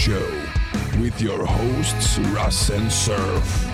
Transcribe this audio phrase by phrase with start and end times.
[0.00, 0.40] Ounce Gaming Radio
[0.94, 3.66] Show with your hosts Russ and Surf.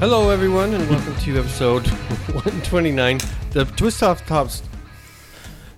[0.00, 3.18] Hello, everyone, and welcome to episode 129.
[3.52, 4.62] The twist off tops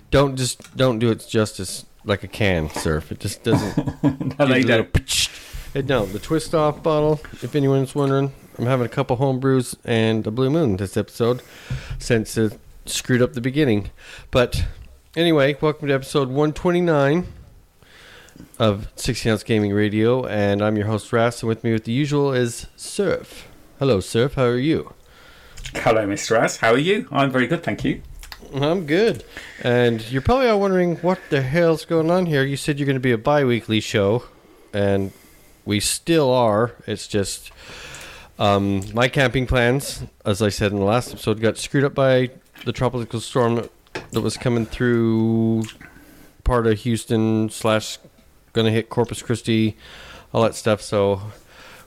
[0.09, 3.11] don't just don't do it justice like a can surf.
[3.11, 3.77] It just doesn't.
[4.39, 4.93] No, they give a little don't.
[4.93, 5.29] pitch.
[5.73, 6.11] It don't.
[6.11, 7.19] The twist off bottle.
[7.43, 11.43] If anyone's wondering, I'm having a couple home brews and a blue moon this episode,
[11.99, 13.91] since it screwed up the beginning.
[14.31, 14.65] But
[15.15, 17.27] anyway, welcome to episode 129
[18.57, 21.91] of 60 Ounce Gaming Radio, and I'm your host Russ, and with me, with the
[21.91, 23.47] usual, is Surf.
[23.77, 24.33] Hello, Surf.
[24.33, 24.91] How are you?
[25.75, 26.41] Hello, Mr.
[26.41, 26.57] Az.
[26.57, 27.07] How are you?
[27.11, 28.01] I'm very good, thank you.
[28.55, 29.23] I'm good.
[29.61, 32.43] And you're probably all wondering what the hell's going on here.
[32.43, 34.23] You said you're going to be a bi weekly show,
[34.73, 35.11] and
[35.63, 36.73] we still are.
[36.87, 37.51] It's just
[38.39, 42.31] um, my camping plans, as I said in the last episode, got screwed up by
[42.65, 43.67] the tropical storm
[44.11, 45.63] that was coming through
[46.43, 47.97] part of Houston, slash,
[48.53, 49.75] going to hit Corpus Christi,
[50.33, 50.81] all that stuff.
[50.81, 51.21] So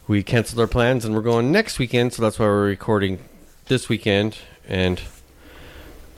[0.09, 2.13] we canceled our plans and we're going next weekend.
[2.13, 3.19] So that's why we're recording
[3.67, 4.39] this weekend.
[4.69, 5.01] And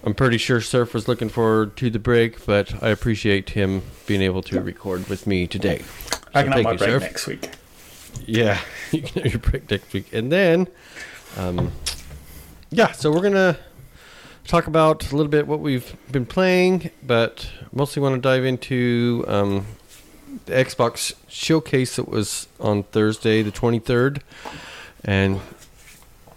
[0.05, 4.23] I'm pretty sure Surf was looking forward to the break, but I appreciate him being
[4.23, 5.83] able to record with me today.
[6.35, 7.03] I So can have my break Surf.
[7.03, 7.51] next week.
[8.27, 8.61] Yeah,
[8.91, 10.13] you can have your break next week.
[10.13, 10.69] And then,
[11.37, 11.73] um,
[12.71, 13.59] yeah, so we're going to
[14.47, 19.25] talk about a little bit what we've been playing, but mostly want to dive into
[19.29, 19.67] um,
[20.47, 24.23] the Xbox showcase that was on Thursday, the 23rd,
[25.05, 25.41] and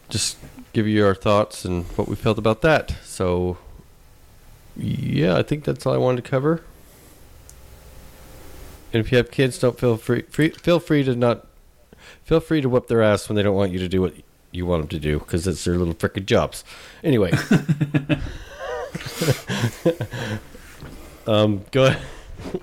[0.10, 0.38] just
[0.74, 2.96] give you our thoughts and what we felt about that.
[3.04, 3.58] So,
[4.76, 6.62] yeah, I think that's all I wanted to cover.
[8.94, 11.46] And if you have kids, don't feel free, free feel free to not
[12.26, 14.14] feel free to whip their ass when they don't want you to do what
[14.52, 16.64] you want them to do because it's their little frickin' jobs.
[17.04, 17.32] Anyway,
[21.28, 21.86] um, go.
[21.86, 22.02] ahead.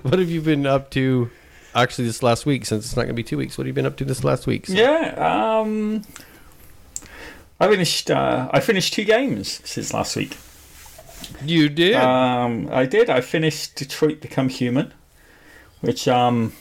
[0.03, 1.29] What have you been up to?
[1.75, 3.73] Actually, this last week, since it's not going to be two weeks, what have you
[3.73, 4.67] been up to this last week?
[4.67, 6.03] So- Yeah, um,
[7.59, 8.09] I finished.
[8.11, 10.37] Uh, I finished two games since last week.
[11.43, 11.95] You did.
[11.95, 13.09] Um, I did.
[13.09, 14.93] I finished Detroit Become Human,
[15.81, 16.53] which um.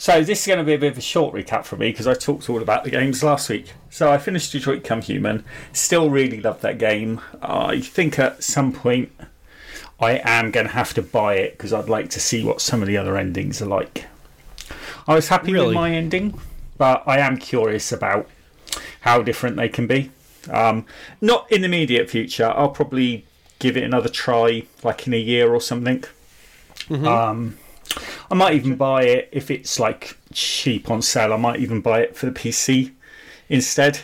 [0.00, 2.06] So this is going to be a bit of a short recap for me because
[2.06, 3.74] I talked all about the games last week.
[3.90, 5.44] So I finished Detroit Become Human.
[5.74, 7.20] Still really love that game.
[7.42, 9.12] I think at some point
[10.00, 12.80] I am going to have to buy it because I'd like to see what some
[12.80, 14.06] of the other endings are like.
[15.06, 15.66] I was happy Really?
[15.66, 16.40] with my ending,
[16.78, 18.26] but I am curious about
[19.02, 20.10] how different they can be.
[20.48, 20.86] Um,
[21.20, 22.46] not in the immediate future.
[22.56, 23.26] I'll probably
[23.58, 26.04] give it another try, like in a year or something.
[26.88, 27.58] Um,
[28.30, 31.32] I might even buy it if it's like cheap on sale.
[31.32, 32.92] I might even buy it for the PC
[33.48, 34.00] instead.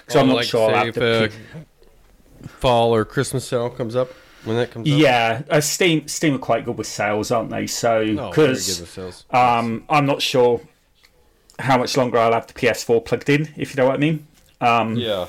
[0.00, 0.62] Because I'm Oh, not like, sure.
[0.70, 4.10] I'll say have if the a P- fall or Christmas sale comes up
[4.44, 4.98] when that comes up.
[4.98, 7.66] yeah, uh, Steam Steam are quite good with sales, aren't they?
[7.66, 9.24] So Oh, very good because with sales.
[9.30, 10.60] um, I'm not sure
[11.58, 14.26] how much longer I'll have the PS4 plugged in, if you know what I mean.
[14.60, 15.26] Um, yeah.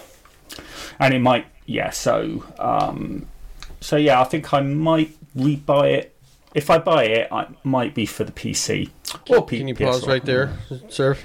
[1.00, 3.28] and it might yeah so um
[3.80, 6.16] so yeah i think i might rebuy it
[6.56, 8.90] if i buy it it might be for the pc
[9.30, 9.86] or P- Can you PS4.
[9.86, 10.58] pause right there,
[10.90, 11.18] sir?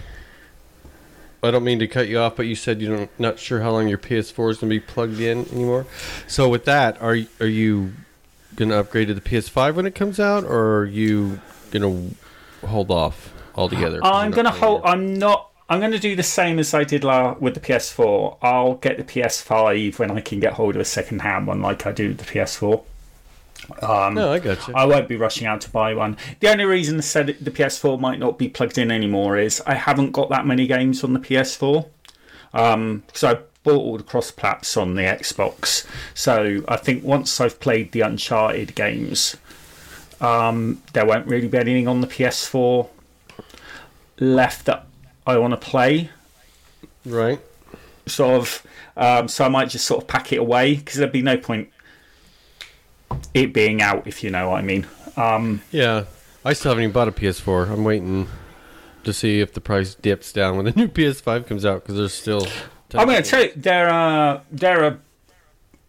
[1.43, 3.87] I don't mean to cut you off, but you said you're not sure how long
[3.87, 5.85] your PS4 is going to be plugged in anymore.
[6.27, 7.93] So with that, are are you
[8.57, 11.41] going to upgrade to the PS5 when it comes out, or are you
[11.71, 11.83] going
[12.63, 14.01] to hold off altogether?
[14.03, 17.53] i'm gonna hold i'm not i'm gonna do the same as i did la- with
[17.55, 21.47] the ps4 i'll get the ps5 when i can get hold of a second hand
[21.47, 22.83] one like i do with the ps4
[23.83, 24.15] um?
[24.15, 24.75] No, I got you.
[24.75, 26.17] I won't be rushing out to buy one.
[26.41, 29.75] The only reason I said the PS4 might not be plugged in anymore is I
[29.75, 31.87] haven't got that many games on the PS4.
[32.53, 35.87] Um, because I bought all the cross plats on the Xbox.
[36.15, 39.37] So I think once I've played the Uncharted games,
[40.21, 42.89] um, there won't really be anything on the PS4
[44.21, 44.87] left that
[45.27, 46.11] I want to play.
[47.05, 47.41] right.
[48.07, 48.67] Sort of.
[48.97, 51.71] Um, so I might just sort of pack it away because there'd be no point
[53.35, 54.87] it being out, if you know what I mean.
[55.17, 56.05] Um, Yeah,
[56.45, 57.71] I still haven't even bought a PS4.
[57.71, 58.29] I'm waiting
[59.05, 62.15] to see if the price dips down when the new PS5 comes out because there's
[62.15, 62.47] still.
[62.95, 64.99] I'm going to tell you, there are there are.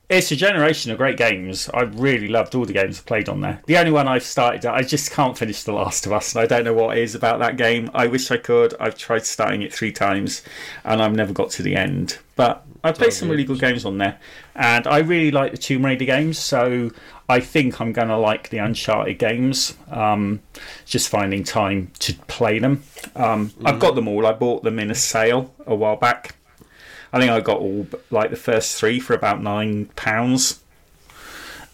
[0.07, 1.67] It's a generation of great games.
[1.73, 3.59] I really loved all the games I played on there.
[3.65, 6.45] The only one I've started, I just can't finish The Last of Us, and I
[6.45, 7.89] don't know what it is about that game.
[7.91, 8.75] I wish I could.
[8.79, 10.43] I've tried starting it three times,
[10.83, 12.19] and I've never got to the end.
[12.35, 14.19] But I played some really good games on there,
[14.55, 16.37] and I really like the Tomb Raider games.
[16.37, 16.91] So
[17.27, 19.75] I think I'm going to like the Uncharted games.
[19.89, 20.41] Um,
[20.85, 22.83] just finding time to play them.
[23.15, 24.25] Um, I've got them all.
[24.27, 26.35] I bought them in a sale a while back.
[27.11, 30.61] I think I got all like the first three for about nine pounds,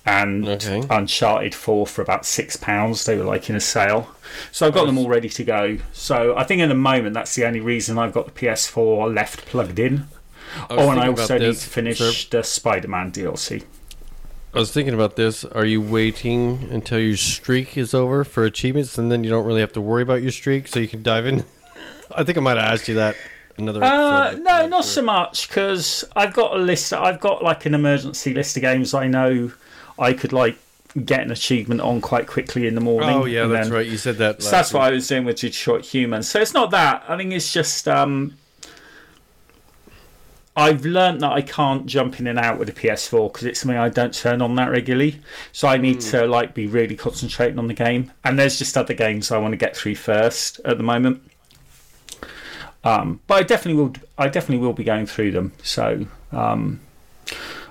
[0.05, 0.81] and Okay.
[0.89, 3.05] Uncharted four for about six pounds.
[3.05, 4.07] They were like in a sale,
[4.51, 5.77] so I've got them all ready to go.
[5.93, 9.45] So I think at the moment that's the only reason I've got the PS4 left
[9.45, 10.07] plugged in.
[10.69, 12.37] Oh, and I also need to finish sir.
[12.37, 13.63] the Spider-Man DLC.
[14.53, 15.45] I was thinking about this.
[15.45, 19.61] Are you waiting until your streak is over for achievements, and then you don't really
[19.61, 21.45] have to worry about your streak, so you can dive in?
[22.15, 23.15] I think I might have asked you that
[23.57, 26.91] another Uh, no, not so much because I've got a list.
[26.91, 29.51] I've got like an emergency list of games I know
[29.97, 30.57] I could like
[31.05, 33.09] get an achievement on quite quickly in the morning.
[33.09, 33.87] Oh yeah, that's then- right.
[33.87, 34.43] You said that.
[34.43, 34.83] So that's what.
[34.83, 36.23] I was doing with Detroit Human.
[36.23, 37.03] So it's not that.
[37.07, 38.37] I think it's just um,
[40.55, 43.77] I've learned that I can't jump in and out with the PS4 because it's something
[43.77, 45.21] I don't turn on that regularly.
[45.53, 48.11] So I need to like be really concentrating on the game.
[48.25, 51.23] And there's just other games I want to get through first at the moment.
[52.83, 53.93] Um, but I definitely will.
[54.17, 55.53] I definitely will be going through them.
[55.63, 56.81] So, um,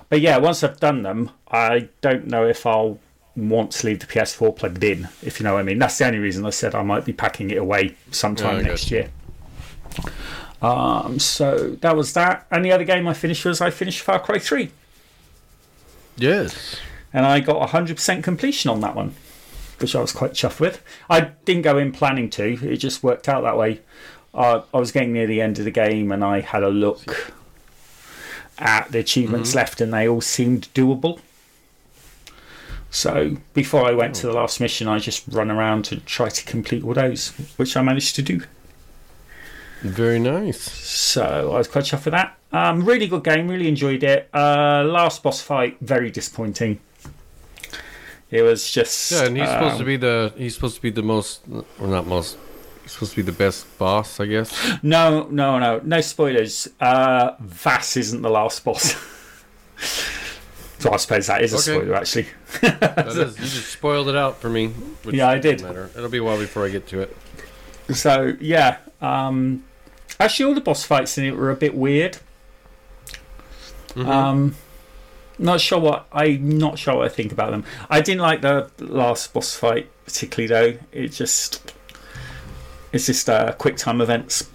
[0.09, 2.99] but yeah, once I've done them, I don't know if I'll
[3.37, 5.09] want to leave the PS4 plugged in.
[5.23, 5.79] If you know what I mean.
[5.79, 8.91] That's the only reason I said I might be packing it away sometime I next
[8.91, 9.11] year.
[10.63, 12.47] Um, so that was that.
[12.51, 14.71] And the other game I finished was I finished Far Cry 3.
[16.17, 16.77] Yes.
[17.13, 19.15] And I got 100% completion on that one,
[19.79, 20.83] which I was quite chuffed with.
[21.09, 23.81] I didn't go in planning to, it just worked out that way.
[24.33, 27.33] Uh, I was getting near the end of the game and I had a look
[28.59, 31.21] at the achievements left and they all seemed doable.
[32.91, 36.45] So before I went to the last mission, I just run around to try to
[36.45, 38.43] complete all those, which I managed to do.
[39.83, 40.61] Very nice.
[40.61, 41.23] So
[41.53, 42.37] I was quite chuffed with that.
[42.53, 44.29] Um, really good game, really enjoyed it.
[44.35, 46.81] Uh, last boss fight, very disappointing.
[48.31, 50.91] It was just Yeah, and he's supposed um, to be the he's supposed to be
[50.91, 51.43] the most
[51.81, 52.39] or not most.
[52.83, 54.53] He's supposed to be the best boss, I guess.
[54.83, 56.69] No, no, no, no spoilers.
[56.81, 58.95] Uh, Vaas isn't the last boss.
[60.79, 61.81] so I suppose that is a Okay.
[61.81, 62.27] spoiler, actually.
[62.61, 64.73] That is, you just spoiled it out for me.
[65.11, 65.63] Yeah, I did.
[65.63, 65.91] Matter.
[65.97, 67.17] It'll be a while before I get to it.
[67.93, 69.65] So yeah, um,
[70.21, 72.19] actually, all the boss fights in it were a bit weird.
[73.89, 74.09] Mm-hmm.
[74.09, 74.57] Um,
[75.39, 77.65] not sure what I'm not sure what I think about them.
[77.89, 80.79] I didn't like the last boss fight particularly, though.
[80.93, 81.75] It just
[82.93, 84.49] it's just uh, quick time events.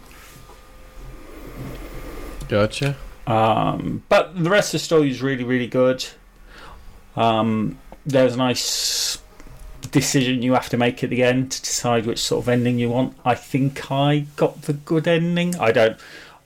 [2.47, 2.95] Gotcha.
[3.25, 6.06] Um, but the rest of the story is really, really good.
[7.15, 9.18] Um, there's a nice
[9.95, 12.89] decision you have to make at the end to decide which sort of ending you
[12.89, 13.15] want.
[13.24, 15.56] I think I got the good ending.
[15.56, 15.97] I don't.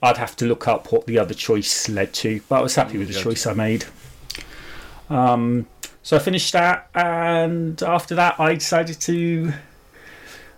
[0.01, 2.97] I'd have to look up what the other choice led to, but I was happy
[2.97, 3.85] with the choice I made.
[5.09, 5.67] Um,
[6.03, 9.51] so I finished that, and after that, I decided to.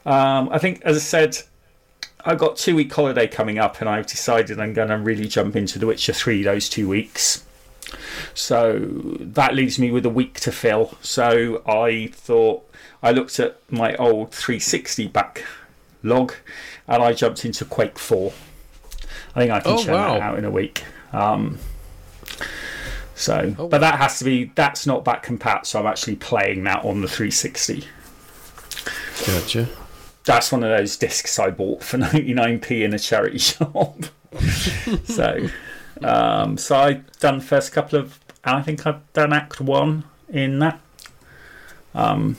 [0.06, 1.38] Um, I think, as I said,
[2.26, 5.56] I've got two week holiday coming up, and I've decided I'm going to really jump
[5.56, 7.46] into The Witcher 3 those two weeks.
[8.34, 8.80] So
[9.20, 10.98] that leaves me with a week to fill.
[11.02, 12.71] So I thought
[13.04, 15.44] I looked at my old 360 back
[16.04, 16.34] log
[16.88, 18.32] and I jumped into Quake 4.
[19.36, 20.14] I think I can Oh, churn wow.
[20.14, 20.84] that out in a week.
[21.14, 21.58] Um,
[23.16, 26.64] so, Oh, but that has to be that's not back compat, so I'm actually playing
[26.66, 27.86] that on the 360
[29.28, 29.68] Gotcha.
[30.24, 33.98] that's one of those discs I bought for 99p in a charity shop.
[35.06, 35.48] so,
[36.02, 38.20] um, so I've done the first couple of.
[38.44, 40.80] I think I've done Act One in that.
[41.94, 42.38] Um,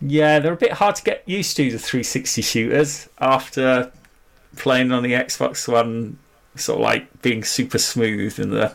[0.00, 3.92] yeah, they're a bit hard to get used to the 360 shooters after
[4.56, 6.18] playing on the Xbox One,
[6.54, 8.74] sort of like being super smooth and the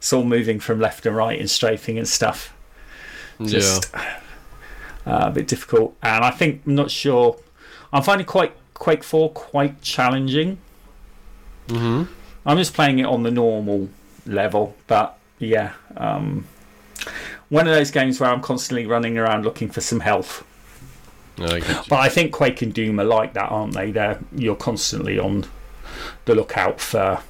[0.00, 2.52] sort of moving from left and right and strafing and stuff
[3.46, 4.00] just uh,
[5.04, 5.96] a bit difficult.
[6.02, 7.38] And I think I'm not sure.
[7.92, 10.58] I'm finding quite Quake Four quite challenging.
[11.68, 12.12] Mm-hmm.
[12.46, 13.88] I'm just playing it on the normal
[14.26, 16.46] level, but yeah, um,
[17.48, 20.44] one of those games where I'm constantly running around looking for some health.
[21.38, 21.60] I.
[21.88, 23.90] But I think Quake and Doom are like that, aren't they?
[23.92, 25.46] They're you're constantly on
[26.24, 27.20] the lookout for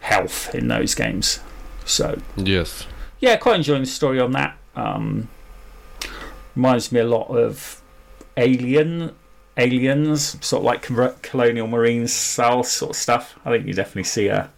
[0.00, 1.40] health in those games.
[1.84, 2.86] So Yes.
[3.20, 4.56] yeah, quite enjoying the story on that.
[4.74, 5.28] Um,
[6.54, 7.82] reminds me a lot of
[8.36, 9.14] Alien,
[9.56, 13.38] Aliens, sort of like Colonial Marines style sort of stuff.
[13.44, 14.50] I think you definitely see a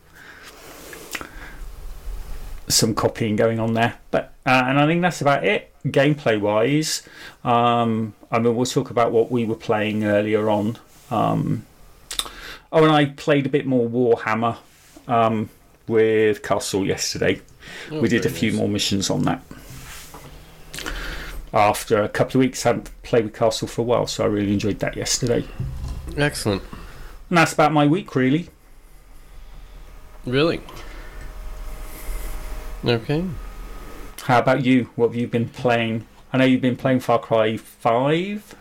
[2.70, 3.98] some copying going on there.
[4.10, 7.02] But uh, and I think that's about it gameplay wise.
[7.42, 10.78] Um, I mean, we'll talk about what we were playing earlier on.
[11.10, 11.66] Um,
[12.70, 14.58] oh, and I played a bit more Warhammer
[15.08, 15.48] um,
[15.88, 17.40] with Castle yesterday
[17.90, 18.58] Oh, we did a few nice.
[18.58, 19.42] more missions on that.
[21.52, 24.28] After a couple of weeks, I hadn't played with Castle for a while, so I
[24.28, 25.44] really enjoyed that yesterday.
[26.16, 26.62] Excellent.
[27.28, 28.48] And that's about my week, really.
[30.24, 30.60] Really?
[32.84, 33.24] Okay.
[34.22, 34.90] How about you?
[34.96, 36.06] What have you been playing?
[36.32, 38.54] I know you've been playing Far Cry 5.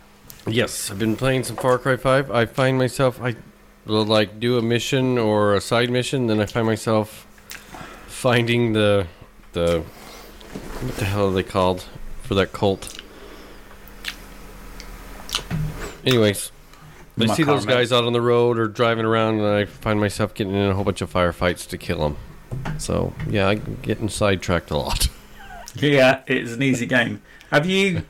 [0.47, 2.31] Yes, I've been playing some Far Cry 5.
[2.31, 3.35] I find myself I
[3.85, 7.25] will like do a mission or a side mission, then I find myself
[8.07, 9.07] finding the
[9.53, 9.83] the
[10.81, 11.85] what the hell are they called
[12.23, 13.01] for that cult?
[16.05, 16.51] Anyways,
[17.19, 19.99] I I see those guys out on the road or driving around, and I find
[19.99, 22.17] myself getting in a whole bunch of firefights to kill them.
[22.77, 25.07] So yeah, I'm getting sidetracked a lot.
[25.75, 27.21] Yeah, it's an easy game.
[27.51, 28.01] Have you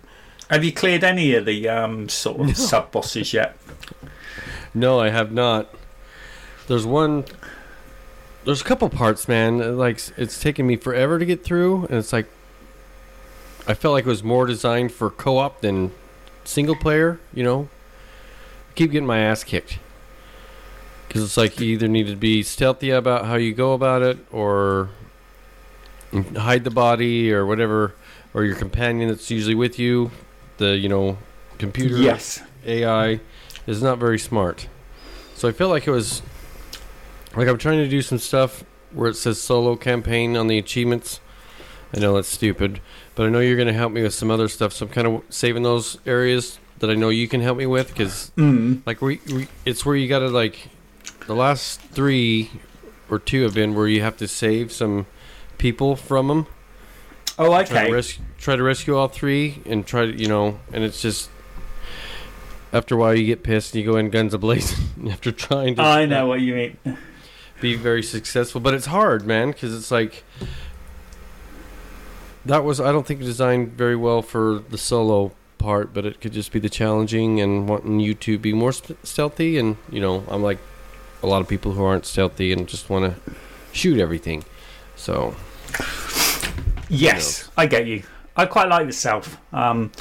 [0.49, 3.57] have you cleared any of the um, sort of sub bosses yet?
[4.73, 5.67] No, I have not.
[6.67, 7.25] There's one.
[8.45, 9.77] There's a couple parts, man.
[9.77, 12.27] Like it's taken me forever to get through, and it's like
[13.67, 15.91] I felt like it was more designed for co-op than
[16.45, 17.19] single player.
[17.33, 17.69] You know,
[18.69, 19.79] I keep getting my ass kicked
[21.09, 24.17] because it's like you either need to be stealthy about how you go about it,
[24.31, 24.89] or
[26.37, 27.95] hide the body, or whatever,
[28.33, 30.11] or your companion that's usually with you,
[30.57, 31.17] the you know
[31.57, 32.41] computer Yes.
[32.65, 33.19] AI
[33.67, 34.67] is not very smart.
[35.35, 36.21] So I feel like it was
[37.35, 41.19] like I'm trying to do some stuff where it says solo campaign on the achievements.
[41.95, 42.81] I know that's stupid,
[43.15, 44.73] but I know you're going to help me with some other stuff.
[44.73, 47.87] So I'm kind of saving those areas that I know you can help me with
[47.87, 48.81] because Mm.
[48.85, 50.69] like we, we it's where you got to like
[51.27, 52.51] the last three
[53.09, 55.05] or two have been where you have to save some
[55.57, 56.47] people from them
[57.37, 57.87] Oh, try okay.
[57.87, 61.29] to, res- try to rescue all three and try to you know and it's just
[62.73, 65.81] after a while you get pissed and you go in guns ablazing after trying to
[65.81, 66.97] I know what you mean.
[67.61, 70.23] be very successful but it's hard man because it's like
[72.45, 76.31] that was i don't think designed very well for the solo part but it could
[76.31, 80.23] just be the challenging and wanting you to be more st- stealthy and you know
[80.29, 80.57] i'm like
[81.21, 83.33] a lot of people who aren't stealthy and just want to
[83.71, 84.43] shoot everything
[84.95, 85.35] so
[86.89, 88.03] Yes, I get you.
[88.35, 89.37] I quite like the stealth.
[89.53, 89.91] Um,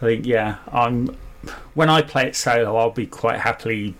[0.00, 0.58] I think yeah.
[0.70, 1.16] I'm
[1.74, 3.94] when I play it solo, I'll be quite happily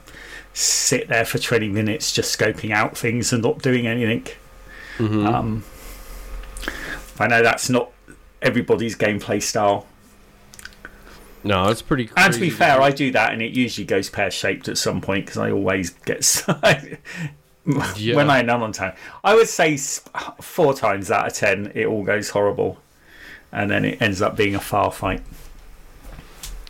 [0.53, 4.27] sit there for 20 minutes just scoping out things and not doing anything.
[4.99, 5.27] mhm.
[5.27, 5.65] Um,
[7.19, 7.91] I know that's not
[8.43, 9.87] everybody's gameplay style.
[11.45, 14.31] No it's pretty And to be fair, I do that, and it usually goes pear
[14.31, 16.25] shaped at some point because I always get
[17.97, 18.17] Yeah.
[18.17, 18.95] when I am on time.
[19.23, 19.77] I would say
[20.41, 22.79] four times out of ten, it all goes horrible,
[23.53, 25.23] and then it ends up being a far fight.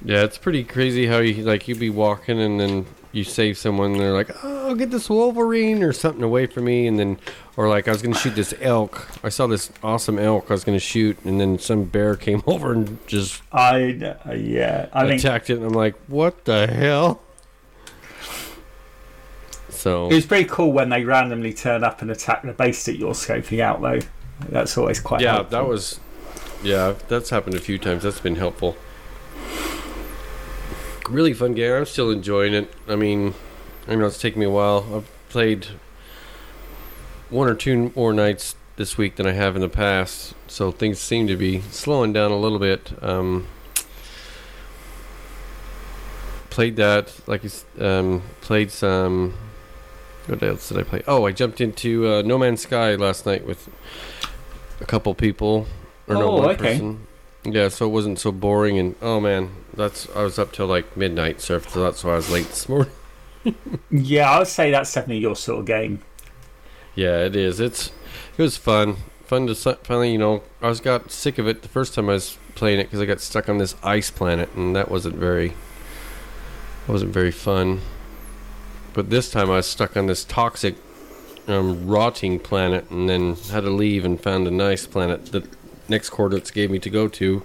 [0.04, 3.92] Yeah, it's pretty crazy how you like you'd be walking and then you save someone
[3.92, 7.18] and they're like, "Oh, I'll get this Wolverine or something away from me," and then
[7.56, 9.08] or like I was gonna shoot this elk.
[9.22, 12.72] I saw this awesome elk I was gonna shoot, and then some bear came over
[12.72, 17.20] and just I uh, yeah, I think attacked it, and I'm like, "What the hell?"
[19.70, 22.96] So it was pretty cool when they randomly turn up and attack the base that
[22.96, 24.00] you're scoping out, though.
[24.48, 25.58] That's always quite yeah, helpful.
[25.58, 26.00] that was
[26.62, 28.02] yeah, that's happened a few times.
[28.02, 28.76] That's been helpful.
[31.08, 31.72] Really fun game.
[31.72, 32.72] I'm still enjoying it.
[32.88, 33.34] I mean,
[33.86, 34.86] I know it's taken me a while.
[34.94, 35.66] I've played
[37.28, 40.98] one or two more nights this week than I have in the past, so things
[40.98, 42.92] seem to be slowing down a little bit.
[43.02, 43.46] Um,
[46.50, 47.50] played that, like you
[47.84, 49.34] um, played some.
[50.26, 51.02] What else did I play?
[51.06, 53.68] Oh, I jumped into uh, No Man's Sky last night with
[54.80, 55.66] a couple people,
[56.08, 56.72] or no Oh, one okay.
[56.72, 57.06] person.
[57.44, 58.78] Yeah, so it wasn't so boring.
[58.78, 62.30] And oh man, that's I was up till like midnight, so that's why I was
[62.30, 62.92] late this morning.
[63.90, 66.02] yeah, I would say that's definitely your sort of game.
[66.94, 67.60] Yeah, it is.
[67.60, 67.88] It's
[68.38, 68.96] it was fun.
[69.26, 72.14] Fun to finally, you know, I was got sick of it the first time I
[72.14, 75.54] was playing it because I got stuck on this ice planet, and that wasn't very
[76.86, 77.80] wasn't very fun.
[78.92, 80.76] But this time I was stuck on this toxic,
[81.48, 85.46] um, rotting planet, and then had to leave and found a nice planet that
[85.88, 87.44] next coordinates gave me to go to.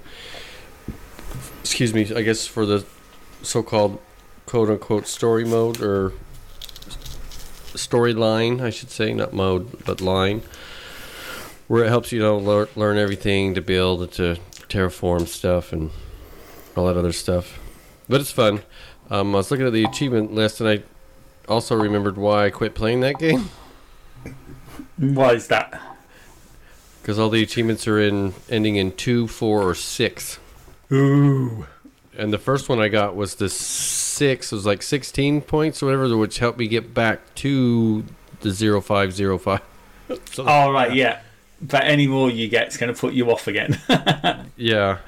[1.61, 2.85] Excuse me, I guess for the
[3.41, 3.99] so-called
[4.45, 6.13] quote unquote story mode or
[7.73, 10.41] storyline, I should say, not mode, but line,
[11.67, 15.91] where it helps you know lear- learn everything to build, to terraform stuff, and
[16.75, 17.59] all that other stuff.
[18.07, 18.63] But it's fun.
[19.09, 20.83] Um, I was looking at the achievement list, and I
[21.47, 23.49] also remembered why I quit playing that game
[24.97, 25.81] Why is that?
[27.09, 30.37] Because all the achievements are in ending in two, four, or six.
[30.91, 31.65] Ooh.
[32.15, 34.51] And the first one I got was the six.
[34.51, 38.03] It was like sixteen points or whatever, which helped me get back to
[38.41, 39.61] the zero five zero five.
[40.25, 41.21] So- All right, yeah.
[41.59, 43.79] But any more you get, it's going to put you off again.
[44.55, 44.99] Yeah.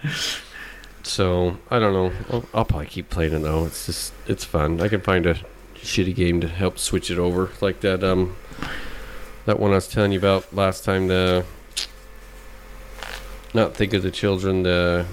[1.04, 2.12] So I don't know.
[2.32, 3.66] I'll, I'll probably keep playing it though.
[3.66, 4.82] It's just it's fun.
[4.82, 5.36] I can find a
[5.76, 8.36] shitty game to help switch it over, like that um
[9.46, 11.08] that one I was telling you about last time.
[11.08, 11.46] The
[13.54, 14.64] not think of the children.
[14.64, 15.06] The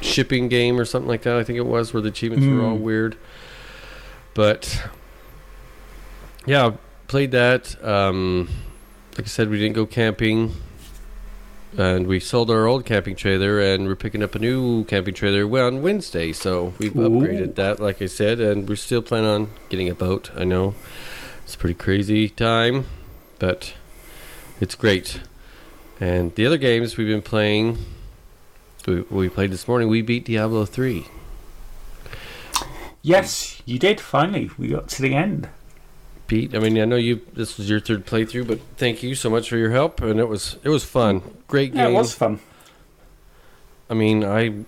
[0.00, 1.36] shipping game or something like that.
[1.36, 2.82] I think it was where the achievements were all Hmm.
[2.82, 3.16] weird.
[4.34, 4.82] But
[6.46, 6.72] yeah,
[7.08, 7.82] played that.
[7.84, 8.48] Um,
[9.16, 10.54] like I said, we didn't go camping,
[11.76, 15.44] and we sold our old camping trailer, and we're picking up a new camping trailer
[15.66, 16.32] on Wednesday.
[16.32, 17.08] So we've Ooh.
[17.10, 20.30] upgraded that, like I said, and we're still planning on getting a boat.
[20.36, 20.74] I know
[21.44, 22.86] it's a pretty crazy time,
[23.38, 23.74] but
[24.60, 25.20] it's great.
[26.00, 27.78] And the other games we've been playing,
[28.86, 29.88] we, we played this morning.
[29.88, 31.06] We beat Diablo three.
[33.02, 34.00] Yes, you did.
[34.00, 35.48] Finally, we got to the end.
[36.26, 37.20] Pete, I mean, I know you.
[37.34, 40.28] This was your third playthrough, but thank you so much for your help, and it
[40.28, 41.22] was it was fun.
[41.48, 41.94] Great Yeah, game.
[41.94, 42.40] it was fun.
[43.88, 44.64] I mean, I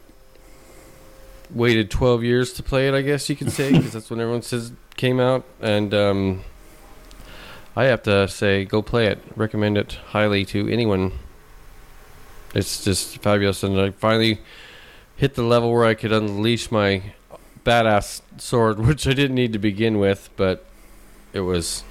[1.50, 2.94] waited twelve years to play it.
[2.94, 6.42] I guess you could say because that's when everyone says came out, and um,
[7.74, 9.18] I have to say, go play it.
[9.34, 11.12] Recommend it highly to anyone.
[12.54, 14.40] It's just fabulous, and I finally
[15.16, 17.02] hit the level where I could unleash my
[17.64, 20.66] badass sword, which I didn't need to begin with, but
[21.32, 21.82] it was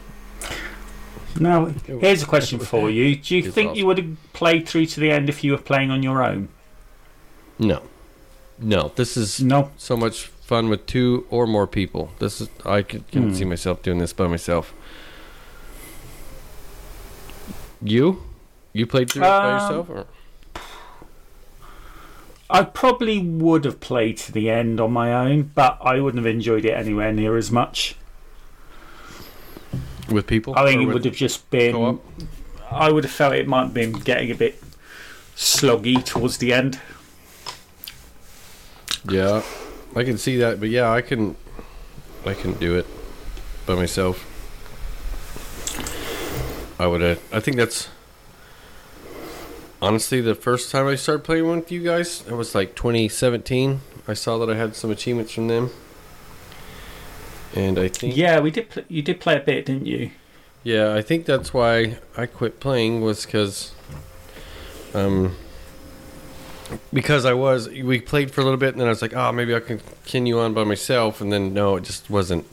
[1.40, 3.78] Now, here's a question for you: Do you think awesome.
[3.80, 6.50] you would have played through to the end if you were playing on your own?
[7.58, 7.82] no,
[8.60, 8.92] no.
[8.96, 9.72] This is No.
[9.78, 12.12] so much fun with two or more people.
[12.20, 13.36] This is I could, couldn't Hmm.
[13.36, 14.74] see myself doing this by myself.
[17.82, 18.22] You,
[18.74, 20.06] you played through it by Um, yourself, or
[22.50, 26.34] I probably would have played to the end on my own, but I wouldn't have
[26.34, 27.96] enjoyed it anywhere near as much.
[30.10, 30.54] with people?
[30.58, 32.00] I think it would have just been.
[32.70, 34.62] I would have felt it might have been getting a bit
[35.36, 36.80] sloggy towards the end.
[39.10, 39.42] Yeah,
[39.96, 41.36] I can see that, but yeah, I can,
[42.26, 42.86] I can do it
[43.66, 44.28] by myself.
[46.82, 47.02] I would.
[47.04, 47.90] Uh, I think that's
[49.82, 52.24] honestly the first time I started playing with you guys.
[52.28, 53.82] It was like 2017.
[54.08, 55.70] I saw that I had some achievements from them,
[57.56, 58.70] and I think Yeah, we did.
[58.72, 60.10] Pl- you did play a bit, didn't you?
[60.64, 63.74] Yeah, I think that's why I quit playing was because,
[64.96, 65.36] um,
[66.92, 69.32] because I was we played for a little bit and then I was like, oh,
[69.32, 72.46] maybe I can continue on by myself, and then no, it just wasn't,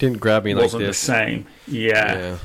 [0.00, 0.98] didn't grab me like Wasn't the this.
[0.98, 1.46] same.
[1.68, 2.18] Yeah.
[2.18, 2.38] Yeah.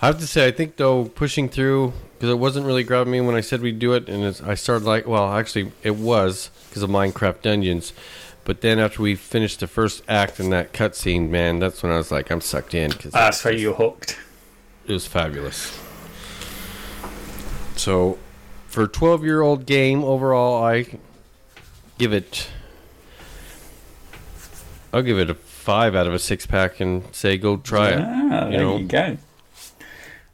[0.00, 3.20] I have to say, I think though pushing through because it wasn't really grabbing me
[3.20, 6.50] when I said we'd do it, and it's, I started like, well, actually, it was
[6.68, 7.92] because of Minecraft Dungeons.
[8.44, 11.96] But then after we finished the first act in that cutscene, man, that's when I
[11.96, 14.18] was like, I'm sucked in because That's where you're hooked.
[14.86, 15.78] it was fabulous.
[17.76, 18.18] So,
[18.66, 20.86] for a 12 year old game overall, I
[21.98, 22.48] give it.
[24.92, 28.00] I'll give it a five out of a six pack and say go try it.
[28.00, 28.76] Ah, you there know.
[28.78, 29.16] you go.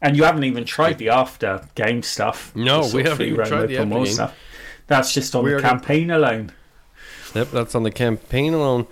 [0.05, 2.55] And you haven't even tried the after game stuff.
[2.55, 4.15] No, we haven't free even roam tried the open after world game.
[4.15, 4.37] stuff.
[4.87, 6.53] That's just on We the are gonna- campaign alone.
[7.35, 8.87] Yep, that's on the campaign alone.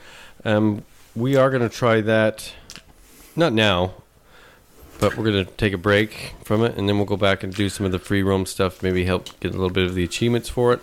[0.44, 2.54] Um, we are going to try that,
[3.36, 3.92] not now,
[5.00, 7.54] but we're going to take a break from it, and then we'll go back and
[7.54, 8.82] do some of the free roam stuff.
[8.82, 10.80] Maybe help get a little bit of the achievements for it.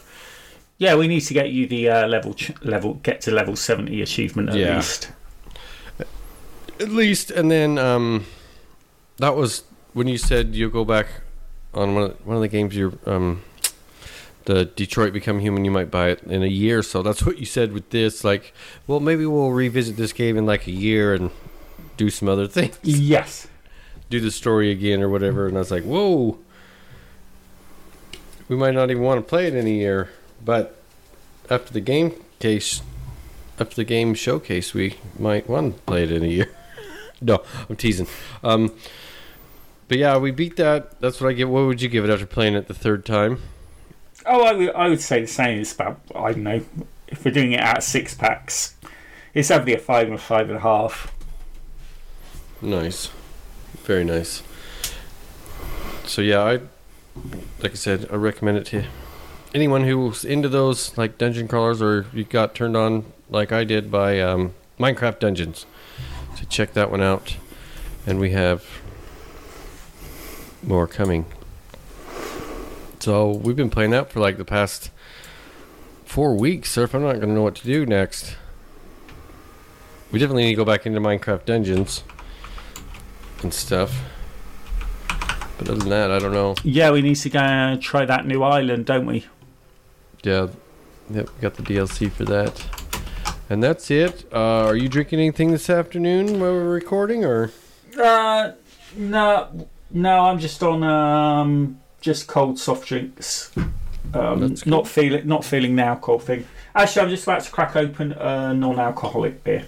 [0.77, 4.01] Yeah, we need to get you the uh, level ch- level get to level seventy
[4.03, 4.75] achievement at Yeah.
[4.75, 5.09] least.
[6.79, 8.25] At least, and then um,
[9.17, 11.07] that was when you said you'll go back
[11.73, 12.75] on one of, one of the games.
[12.75, 13.43] You're um,
[14.45, 15.65] the Detroit Become Human.
[15.65, 16.81] You might buy it in a year.
[16.81, 18.23] So that's what you said with this.
[18.23, 18.53] Like,
[18.87, 21.31] well, maybe we'll revisit this game in like a year and
[21.97, 22.77] do some other things.
[22.83, 23.47] Yes.
[24.09, 25.47] do the story again or whatever.
[25.47, 26.39] And I was like, whoa,
[28.47, 30.09] we might not even want to play it in a year.
[30.43, 30.81] But
[31.49, 32.81] after the game case,
[33.59, 36.51] after the game showcase, we might want to play it in a year.
[37.21, 38.07] no, I'm teasing.
[38.43, 38.71] Um,
[39.89, 41.01] but yeah, we beat that.
[41.01, 41.49] That's what I get.
[41.49, 43.41] What would you give it after playing it the third time?
[44.25, 45.59] Oh, I would, I would say the same.
[45.59, 46.61] It's about I don't know
[47.07, 48.75] if we're doing it out of six packs.
[49.33, 51.13] It's definitely a five and five and a half.
[52.61, 53.09] Nice,
[53.83, 54.43] very nice.
[56.05, 56.59] So yeah, I
[57.63, 58.85] like I said, I recommend it to
[59.55, 63.89] anyone who's into those like dungeon crawlers or you got turned on like I did
[63.89, 65.65] by um, Minecraft Dungeons.
[66.35, 67.37] So check that one out,
[68.05, 68.63] and we have
[70.63, 71.25] more coming.
[72.99, 74.91] So we've been playing that for like the past
[76.05, 76.71] four weeks.
[76.71, 78.35] So if I'm not going to know what to do next,
[80.11, 82.03] we definitely need to go back into Minecraft Dungeons
[83.41, 83.97] and stuff.
[85.57, 86.55] But other than that, I don't know.
[86.63, 89.25] Yeah, we need to go and try that new island, don't we?
[90.23, 90.47] Yeah,
[91.09, 92.65] yep, we got the DLC for that.
[93.49, 94.25] And that's it.
[94.31, 97.51] Uh, are you drinking anything this afternoon while we're recording, or
[97.99, 98.51] Uh,
[98.95, 100.25] no, no.
[100.25, 103.51] I'm just on um, just cold soft drinks.
[104.13, 106.45] Um, That's not feeling not feeling the alcohol thing.
[106.75, 109.65] Actually, I'm just about to crack open a non-alcoholic beer.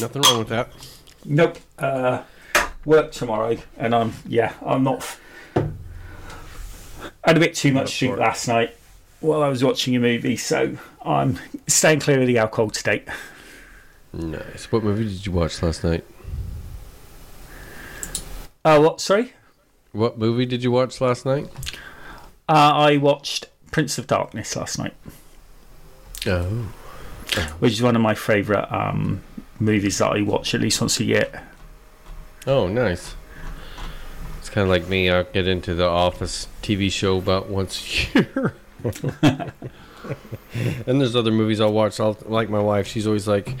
[0.00, 0.70] nothing wrong with that?
[1.24, 1.58] Nope.
[1.78, 2.22] Uh,
[2.84, 5.18] work tomorrow, and I'm yeah, I'm not.
[5.56, 5.70] I
[7.24, 8.76] had a bit too much to drink last night
[9.20, 13.04] while I was watching a movie, so I'm staying clear of the alcohol today.
[14.12, 14.70] Nice.
[14.72, 16.04] What movie did you watch last night?
[18.64, 19.00] Uh, what?
[19.00, 19.32] Sorry.
[19.92, 21.48] What movie did you watch last night?
[22.48, 24.94] Uh, I watched Prince of Darkness last night,
[26.26, 26.72] Oh.
[27.58, 29.22] which is one of my favourite um,
[29.60, 31.42] movies that I watch at least once a year.
[32.46, 33.14] Oh, nice.
[34.38, 35.10] It's kind of like me.
[35.10, 37.82] I get into the Office TV show about once
[38.14, 38.54] a year.
[40.86, 42.00] and there's other movies I'll watch.
[42.00, 42.86] I'll like my wife.
[42.86, 43.60] She's always like,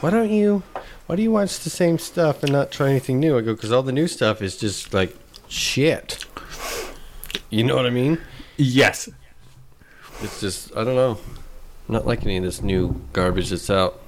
[0.00, 0.62] "Why don't you?
[1.06, 3.72] Why do you watch the same stuff and not try anything new?" I go, "Because
[3.72, 5.16] all the new stuff is just like
[5.48, 6.24] shit."
[7.50, 8.18] You know what I mean?
[8.56, 9.08] Yes.
[10.20, 11.18] It's just I don't know.
[11.88, 14.00] I'm not like any of this new garbage that's out.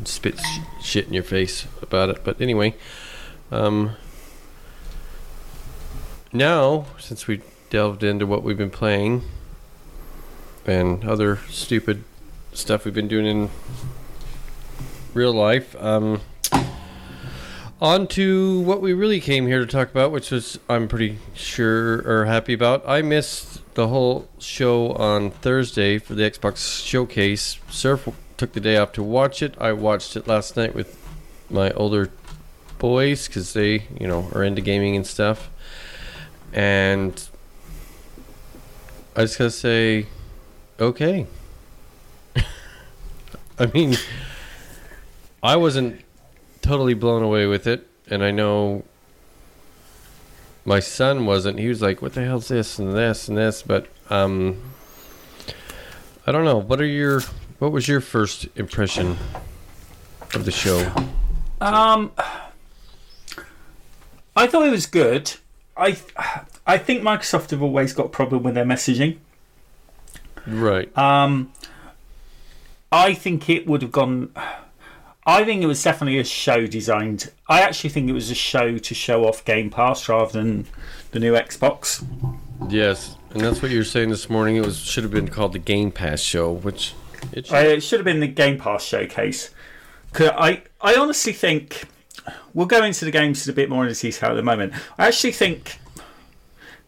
[0.00, 2.22] It spits sh- shit in your face about it.
[2.22, 2.74] But anyway,
[3.50, 3.96] um,
[6.32, 9.22] now since we delved into what we've been playing
[10.66, 12.04] and other stupid
[12.52, 13.50] stuff we've been doing in
[15.14, 16.20] real life, um,
[17.80, 22.02] on to what we really came here to talk about, which was I'm pretty sure
[22.08, 22.84] or happy about.
[22.86, 27.58] I missed the whole show on Thursday for the Xbox showcase.
[27.68, 29.54] Surf took the day off to watch it.
[29.58, 30.96] I watched it last night with
[31.50, 32.10] my older
[32.78, 35.50] boys because they, you know, are into gaming and stuff.
[36.52, 37.12] And
[39.16, 40.06] I just gotta say,
[40.82, 41.26] okay.
[43.58, 43.96] I mean,
[45.42, 46.00] I wasn't
[46.60, 48.84] totally blown away with it, and I know
[50.64, 51.58] my son wasn't.
[51.58, 54.60] He was like, "What the hell's this and this and this?" But um,
[56.26, 56.58] I don't know.
[56.58, 57.20] What are your
[57.58, 59.16] what was your first impression
[60.34, 60.92] of the show?
[61.60, 62.12] Um,
[64.34, 65.32] I thought it was good.
[65.76, 65.96] I
[66.66, 69.18] I think Microsoft have always got a problem with their messaging.
[70.46, 70.96] Right.
[70.98, 71.52] Um,
[72.90, 74.30] I think it would have gone.
[75.24, 77.30] I think it was definitely a show designed.
[77.48, 80.66] I actually think it was a show to show off Game Pass rather than
[81.12, 82.04] the new Xbox.
[82.68, 84.56] Yes, and that's what you were saying this morning.
[84.56, 86.92] It was should have been called the Game Pass show, which
[87.32, 87.54] it should.
[87.54, 89.50] Uh, it should have been the Game Pass showcase.
[90.12, 91.84] 'Cause I I honestly think
[92.52, 94.72] we'll go into the games a bit more in detail at the moment.
[94.98, 95.78] I actually think.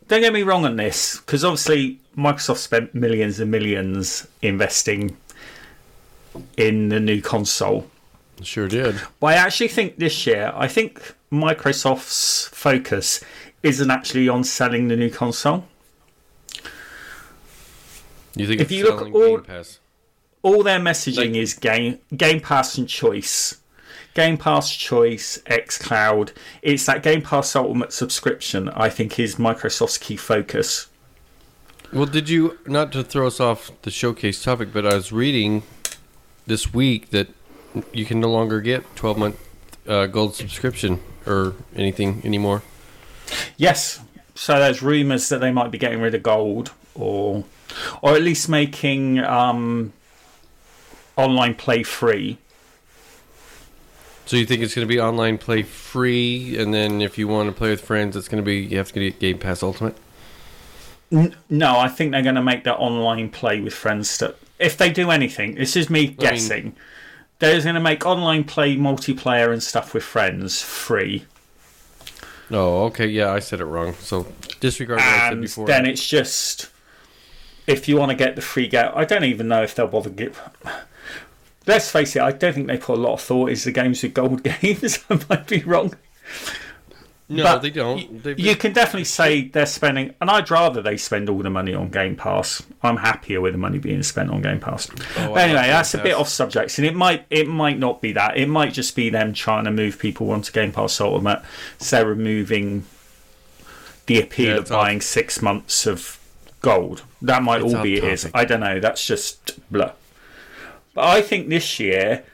[0.08, 5.16] Don't get me wrong on this, because obviously Microsoft spent millions and millions investing
[6.56, 7.88] in the new console.
[8.42, 9.00] sure did.
[9.20, 13.24] But I actually think this year, I think Microsoft's focus
[13.62, 15.66] isn't actually on selling the new console.
[18.36, 19.42] You think If it's you look selling all-
[20.42, 23.56] All their messaging Like- is game Game Pass and choice.
[24.14, 26.32] Game Pass choice, xCloud.
[26.62, 30.88] It's that Game Pass Ultimate subscription, I think, is Microsoft's key focus.
[31.92, 35.62] Well, did you not to throw us off the showcase topic, but I was reading
[36.46, 37.28] this week that
[37.92, 39.48] you can no longer get 12 month
[39.86, 42.62] uh, gold subscription or anything anymore.
[43.56, 44.00] Yes.
[44.34, 47.44] So there's rumours that they might be getting rid of gold or
[48.02, 49.92] or at least making um,
[51.16, 52.38] online play free.
[54.26, 57.48] So you think it's going to be online play free, and then if you want
[57.48, 59.96] to play with friends, it's going to be you have to get Game Pass Ultimate.
[61.10, 64.08] No, I think they're going to make that online play with friends.
[64.10, 66.74] St- if they do anything, this is me guessing.
[67.38, 71.26] they're going to make online play, multiplayer, and stuff with friends free,
[72.50, 73.94] Oh, okay, yeah, I said it wrong.
[73.94, 74.26] So
[74.60, 75.66] disregard what I said before.
[75.66, 76.70] then it's just
[77.66, 78.90] if you want to get the free game.
[78.94, 80.40] I don't even know if they'll bother give.
[81.66, 84.02] Let's face it, I don't think they put a lot of thought into the games
[84.02, 84.98] with gold games.
[85.08, 85.94] I might be wrong.
[87.28, 88.22] no, but they don't.
[88.22, 91.72] They've You can definitely say they're spending, and I'd rather they spend all the money
[91.74, 92.62] on Game Pass.
[92.82, 94.90] I'm happier with the money being spent on Game Pass.
[95.16, 98.12] Oh, but anyway, that's a bit off subject, and it might it might not be
[98.12, 98.36] that.
[98.36, 101.40] It might just be them trying to move people onto Game Pass Ultimate.
[101.78, 102.84] So they're removing
[104.06, 106.18] the appeal Yeah, of buying six months of
[106.60, 107.04] gold.
[107.22, 108.30] That might It's all be off it is.
[108.34, 108.80] I don't know.
[108.80, 109.92] That's just blah.
[110.94, 112.24] But I think this year.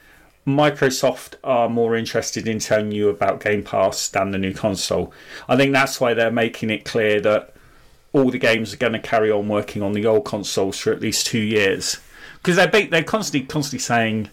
[0.47, 5.13] Microsoft are more interested in telling you about Game Pass than the new console.
[5.47, 7.53] I think that's why they're making it clear that
[8.11, 10.99] all the games are going to carry on working on the old consoles for at
[10.99, 11.99] least two years
[12.41, 14.29] because they're they're constantly constantly saying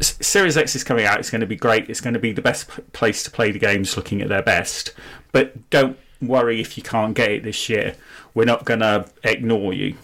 [0.00, 1.18] Series X is coming out.
[1.18, 1.90] It's going to be great.
[1.90, 4.94] It's going to be the best place to play the games, looking at their best.
[5.32, 7.96] But don't worry if you can't get it this year.
[8.32, 9.96] We're not going to ignore you.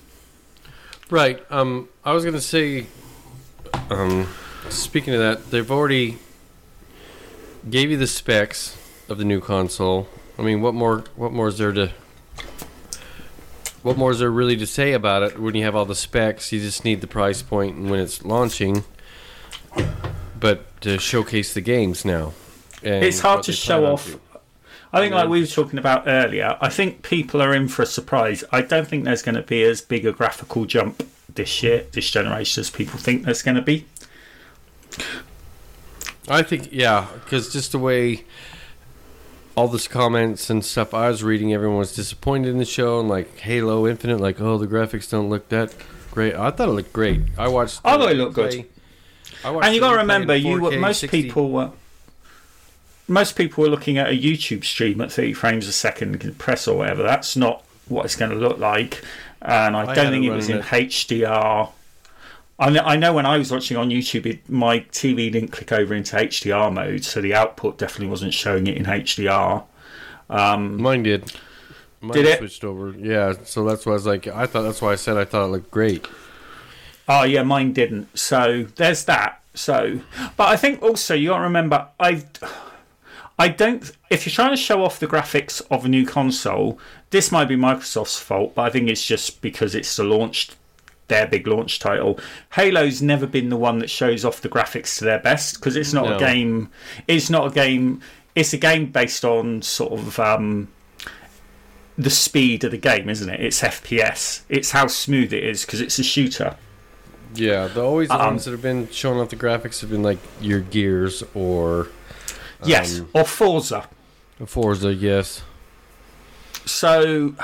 [1.10, 1.40] Right.
[1.50, 2.86] Um, I was gonna say.
[3.90, 4.28] Um,
[4.68, 6.18] speaking of that, they've already
[7.68, 8.76] gave you the specs
[9.08, 10.08] of the new console.
[10.38, 11.04] I mean, what more?
[11.16, 11.92] What more is there to?
[13.82, 16.52] What more is there really to say about it when you have all the specs?
[16.52, 18.84] You just need the price point and when it's launching.
[20.40, 22.32] But to showcase the games now.
[22.82, 24.10] And it's hard to show off.
[24.10, 24.20] to.
[24.94, 27.87] I think, like we were talking about earlier, I think people are in for a
[27.87, 28.44] surprise.
[28.52, 32.09] I don't think there's going to be as big a graphical jump this year, this
[32.11, 33.87] generation, as people think there's going to be.
[36.28, 38.24] I think yeah, because just the way
[39.57, 43.09] all this comments and stuff I was reading, everyone was disappointed in the show and
[43.09, 45.74] like Halo Infinite, like oh the graphics don't look that
[46.12, 46.35] great.
[46.35, 47.20] I thought it looked great.
[47.37, 47.80] I watched.
[47.85, 48.66] I thought it looked good.
[49.44, 51.22] I watched And you got to remember, you were, most 60.
[51.22, 51.72] people were
[53.08, 56.78] most people were looking at a YouTube stream at 30 frames a second compress or
[56.78, 57.02] whatever.
[57.02, 59.02] That's not what it's going to look like,
[59.42, 61.70] and I, I don't think it it was in running HDR.
[62.58, 65.72] I know, I know when I was watching on YouTube, it, my TV didn't click
[65.72, 69.64] over into HDR mode, so the output definitely wasn't showing it in HDR.
[70.30, 71.32] Um, mine did.
[72.00, 72.38] Mine Did it?
[72.38, 72.90] switched over?
[72.90, 73.34] Yeah.
[73.44, 75.48] So that's why I was like, I thought that's why I said I thought it
[75.48, 76.06] looked great.
[77.08, 78.16] Oh yeah, mine didn't.
[78.18, 79.42] So there's that.
[79.54, 80.00] So,
[80.36, 82.24] but I think also you got to remember, I,
[83.38, 83.90] I don't.
[84.11, 86.79] If you're trying to show off the graphics of a new console,
[87.11, 90.51] this might be Microsoft's fault, but I think it's just because it's the launch,
[91.09, 92.18] their big launch title.
[92.51, 95.92] Halo's never been the one that shows off the graphics to their best because it's
[95.92, 96.16] not No.
[96.16, 96.68] a game.
[97.09, 98.01] It's not a game.
[98.37, 100.18] It's a game based on sort of.
[100.20, 100.68] Um,
[101.97, 103.40] the speed of the game, isn't it?
[103.40, 104.40] It's FPS.
[104.49, 106.57] It's how smooth it is because it's a shooter.
[107.37, 107.68] Yeah.
[107.68, 110.18] The always the Um, ones that have been showing off the graphics have been like
[110.40, 111.88] your Gears or
[112.66, 113.88] Yes, Um, or Forza.
[114.46, 114.92] Forza.
[114.92, 115.42] Yes.
[116.66, 117.35] So,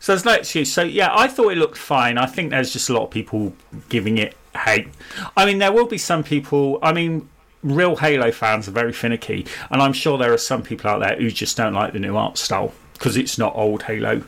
[0.00, 0.72] so there's no excuse.
[0.72, 2.18] So yeah, I thought it looked fine.
[2.18, 3.52] I think there's just a lot of people
[3.88, 4.88] giving it hate.
[5.36, 6.78] I mean, there will be some people.
[6.82, 7.28] I mean,
[7.62, 11.16] real Halo fans are very finicky, and I'm sure there are some people out there
[11.16, 14.22] who just don't like the new art style because it's not old Halo.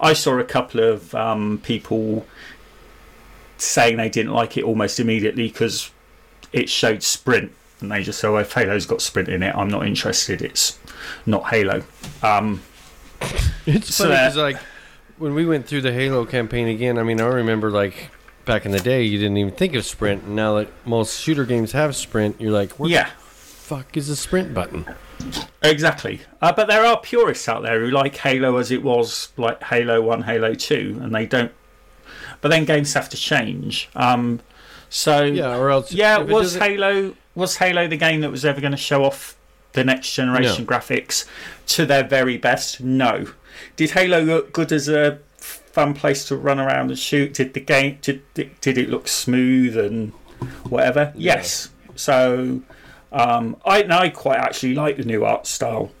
[0.00, 2.26] I saw a couple of um, people
[3.58, 5.90] saying they didn't like it almost immediately because
[6.52, 7.52] it showed sprint.
[7.80, 10.42] And they just oh, if Halo's got sprint in it, I'm not interested.
[10.42, 10.78] It's
[11.26, 11.82] not Halo.
[12.22, 12.62] Um,
[13.66, 14.56] It's So funny because like
[15.18, 18.10] when we went through the Halo campaign again, I mean, I remember like
[18.44, 20.24] back in the day, you didn't even think of sprint.
[20.24, 23.04] And now that most shooter games have sprint, you're like, where yeah.
[23.04, 24.86] the fuck is the sprint button?
[25.62, 26.20] Exactly.
[26.42, 30.02] Uh, but there are purists out there who like Halo as it was, like Halo
[30.02, 31.52] 1, Halo 2, and they don't.
[32.40, 33.88] But then games have to change.
[33.96, 34.40] Um,
[34.90, 38.44] so, Yeah, or else yeah, it was doesn't- Halo was Halo the game that was
[38.44, 39.36] ever going to show off
[39.72, 41.26] the next generation graphics
[41.66, 42.80] to their very best?
[42.80, 43.26] No.
[43.76, 47.34] Did Halo look good as a fun place to run around and shoot?
[47.34, 50.12] Did the game did did did it look smooth and
[50.68, 51.12] whatever?
[51.16, 51.70] Yes.
[51.96, 52.62] So
[53.12, 55.92] um, I I quite actually like the new art style,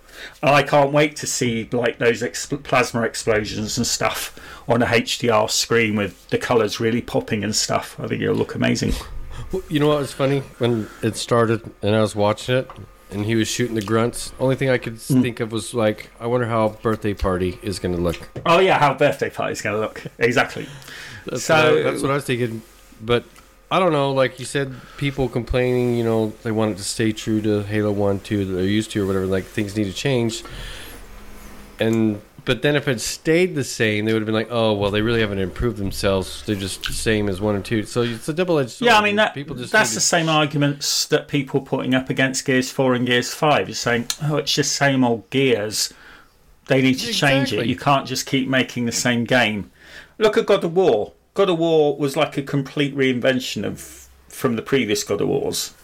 [0.42, 2.22] and I can't wait to see like those
[2.62, 7.98] plasma explosions and stuff on a HDR screen with the colours really popping and stuff.
[8.00, 8.92] I think it'll look amazing.
[9.68, 12.70] You know what was funny when it started and I was watching it
[13.10, 14.32] and he was shooting the grunts.
[14.40, 15.22] Only thing I could Hmm.
[15.22, 18.16] think of was like, I wonder how birthday party is going to look.
[18.44, 20.66] Oh yeah, how birthday party's going to look exactly.
[21.26, 22.62] That's So- what I, that's what I was thinking.
[23.00, 23.24] But
[23.70, 24.12] I don't know.
[24.12, 25.96] Like you said, people complaining.
[25.96, 29.02] You know, they wanted to stay true to Halo One, Two that they're used to,
[29.02, 29.26] or whatever.
[29.26, 30.42] Like things need to change.
[31.80, 34.90] And but then if it stayed the same, they would have been like, oh well,
[34.90, 36.42] they really haven't improved themselves.
[36.44, 37.84] They're just the same as one and two.
[37.84, 38.70] So it's a double edged.
[38.70, 38.86] sword.
[38.86, 42.10] Yeah, I mean that people just that's the to- same arguments that people putting up
[42.10, 45.92] against Gears Four and Gears Five is saying, oh, it's just same old Gears.
[46.66, 47.66] They need to change it.
[47.66, 49.70] You can't just keep making the same game.
[50.18, 51.12] Look at God of War.
[51.34, 55.74] God of War was like a complete reinvention of from the previous God of Wars.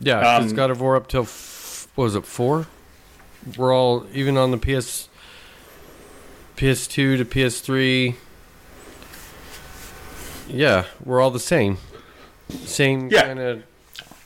[0.00, 2.66] Yeah, Um, God of War up till f- what was it four?
[3.56, 5.08] We're all even on the PS,
[6.62, 8.14] PS2 to PS3.
[10.48, 11.78] Yeah, we're all the same,
[12.64, 13.22] same Yeah.
[13.22, 13.62] kind of.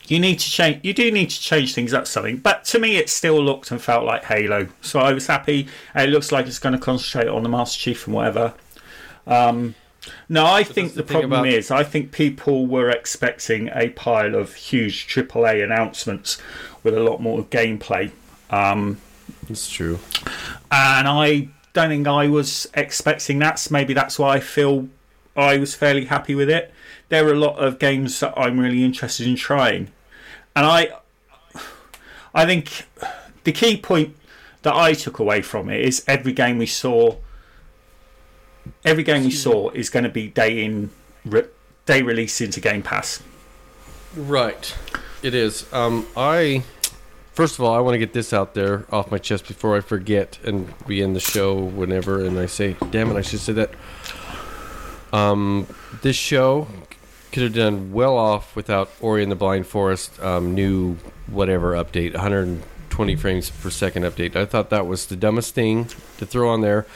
[0.07, 0.81] You need to change.
[0.85, 2.37] You do need to change things up something.
[2.37, 4.69] But to me, it still looked and felt like Halo.
[4.83, 5.67] So I was happy.
[5.95, 8.53] It looks like it's going to concentrate on the Master Chief and whatever.
[9.27, 9.75] Um,
[10.29, 14.35] no, I think the the, problem about- is, I think people were expecting a pile
[14.35, 16.37] of huge AAA announcements
[16.83, 18.11] with a lot more gameplay.
[18.51, 18.99] Um,
[19.49, 19.99] It's true.
[20.71, 23.59] and I don't think I was expecting that.
[23.59, 24.89] So maybe that's why I feel
[25.37, 26.73] I was fairly happy with it.
[27.11, 29.93] There are a lot of games that I'm really interested in trying,
[30.57, 30.89] and I,
[32.35, 32.87] I think
[33.45, 34.17] the key point
[34.63, 37.17] that I took away from it is every game we saw,
[38.85, 40.91] every game we saw is going to be day in,
[41.25, 41.45] re,
[41.85, 43.23] day release into Game Pass.
[44.17, 44.75] Right.
[45.23, 45.71] It is.
[45.73, 46.65] Um, I
[47.37, 49.81] first of all, I want to get this out there off my chest before I
[49.81, 52.25] forget and be in the show whenever.
[52.25, 53.71] And I say, damn it, I should say that.
[55.13, 55.67] Um,
[56.03, 56.67] this show
[57.33, 60.97] could have done well off without Ori and the Blind Forest um, new
[61.27, 64.35] whatever update, 120 frames per second update.
[64.35, 66.87] I thought that was the dumbest thing to throw on there.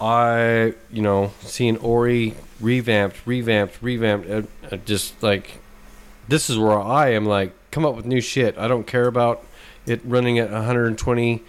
[0.00, 5.58] I, you know, seeing Ori revamped, revamped, revamped, uh, just like
[6.28, 8.56] this is where I am like, come up with new shit.
[8.56, 9.44] I don't care about
[9.86, 11.42] it running at 120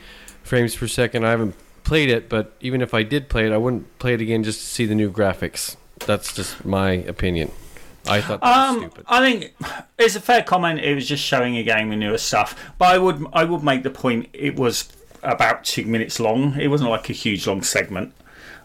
[0.43, 1.25] frames per second.
[1.25, 4.21] I haven't played it, but even if I did play it, I wouldn't play it
[4.21, 5.75] again just to see the new graphics.
[6.05, 7.51] That's just my opinion.
[8.07, 9.05] I thought that was Um, stupid.
[9.07, 9.53] I think
[9.97, 10.79] it's a fair comment.
[10.81, 13.83] It was just showing a game with newer stuff, but I would I would make
[13.83, 14.89] the point it was
[15.21, 16.59] about two minutes long.
[16.59, 18.13] It wasn't like a huge long segment.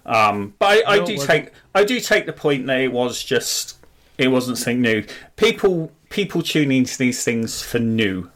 [0.06, 2.90] Um, but I, I No, it do take I do take the point that it
[2.92, 3.76] was just
[4.16, 5.04] it wasn't something new.
[5.36, 8.28] People people tune into these things for new,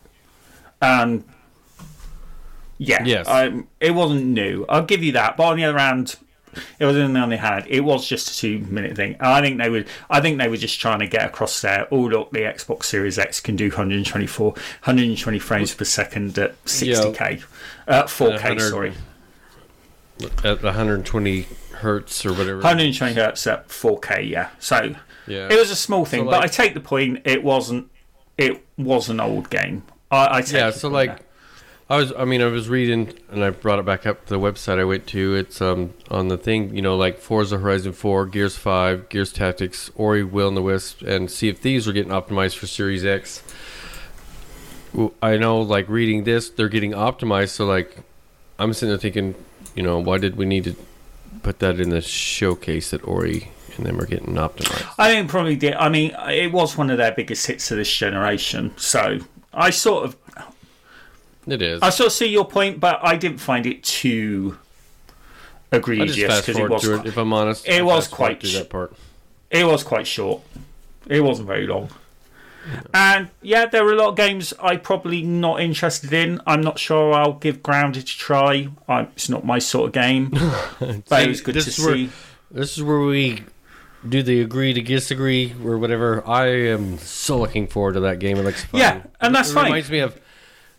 [0.83, 1.25] and
[2.79, 3.27] yeah, Yes.
[3.29, 4.67] I, it wasn't new.
[4.69, 5.37] I'll give you that.
[5.37, 6.17] But on the other hand,
[6.79, 9.13] it was in the other hand, it was just a two minute thing.
[9.15, 11.87] And I think they would I think they were just trying to get across there.
[11.91, 17.45] Oh look, the Xbox Series X can do 124 120 frames per second at 60k.
[17.89, 18.93] Uh, 4K, 100 sorry.
[20.45, 22.57] At 120 hertz or whatever.
[22.57, 24.51] 120 hertz at 4K, yeah.
[24.59, 24.95] So
[25.27, 25.49] Yeah.
[25.51, 27.23] it was a small thing, So, but I take the point.
[27.25, 27.91] It wasn't.
[28.39, 29.85] It was an old game.
[30.13, 31.27] I, I yeah so like there.
[31.89, 34.39] i was i mean i was reading and i brought it back up to the
[34.39, 38.27] website i went to it's um on the thing you know like forza horizon 4
[38.27, 42.13] gears 5 gears tactics ori will and the wisp and see if these are getting
[42.13, 43.43] optimized for series X.
[45.23, 47.97] I know like reading this they're getting optimized so like
[48.59, 49.35] i'm sitting there thinking
[49.75, 50.77] you know why did we need to
[51.43, 55.57] put that in the showcase that ori and them are getting optimized I think probably
[55.57, 55.75] did.
[55.75, 58.73] I mean, it was one of their biggest hits of this generation.
[58.77, 59.21] So
[59.55, 60.17] I sort of,
[61.47, 64.59] it is I sort of see your point, but I didn't find it too
[65.73, 68.69] I egregious because it was it if i'm honest it I was quite sh- that
[68.69, 68.95] part
[69.51, 70.41] it was quite short.
[71.07, 71.91] It wasn't very long.
[72.95, 76.41] And yeah, there were a lot of games I'm probably not interested in.
[76.47, 78.69] I'm not sure I'll give Grounded a try.
[78.89, 80.31] I, it's not my sort of game,
[81.09, 82.11] but it was good to where- see.
[82.51, 83.43] This is where we
[84.09, 86.27] do the agree to disagree or whatever.
[86.27, 88.37] I am so looking forward to that game.
[88.39, 88.81] It looks fun.
[88.81, 89.65] Yeah, and that's it fine.
[89.67, 90.21] reminds me of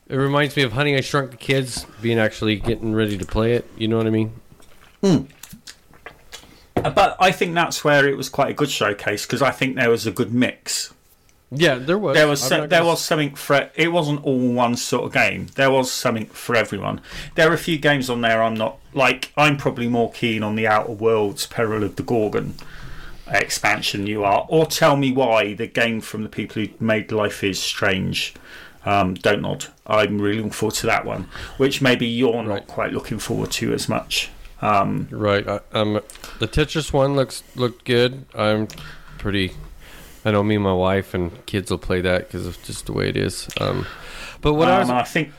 [0.07, 3.53] it reminds me of Honey I Shrunk the Kids being actually getting ready to play
[3.53, 3.69] it.
[3.77, 4.33] You know what I mean?
[5.01, 5.23] Hmm.
[6.75, 9.75] Uh, but I think that's where it was quite a good showcase because I think
[9.75, 10.93] there was a good mix.
[11.55, 12.15] Yeah, there was.
[12.15, 15.13] There was I'm so, there gonna was something for it wasn't all one sort of
[15.13, 15.47] game.
[15.55, 16.99] There was something for everyone.
[17.35, 19.31] There are a few games on there I'm not like.
[19.37, 22.55] I'm probably more keen on the Outer Worlds Peril of the Gorgon
[23.27, 27.43] expansion you are, or tell me why the game from the people who made Life
[27.43, 28.33] is Strange.
[28.85, 29.69] Um, Dontnod.
[29.87, 33.73] I'm really looking forward to that one, which maybe you're not quite looking forward to
[33.73, 34.29] as much.
[34.61, 35.47] Um, Right.
[35.47, 36.01] I, um,
[36.39, 38.25] the Tetris one looks looked good.
[38.35, 38.67] I'm
[39.19, 39.53] pretty.
[40.25, 42.91] I know me and my wife and kids will play that because of just the
[42.93, 43.47] way it is.
[43.61, 43.85] Um,
[44.41, 45.31] but what I was um, I think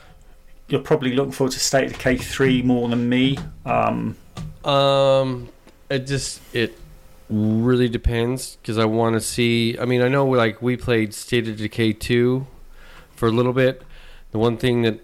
[0.68, 3.36] you're probably looking forward to State of Decay three more than me.
[3.66, 4.16] Um,
[4.64, 5.48] Um,
[5.90, 6.78] it just it
[7.30, 9.78] really depends because I want to see.
[9.78, 12.46] I mean, I know like we played State of Decay two
[13.16, 13.82] for a little bit.
[14.32, 15.00] The one thing that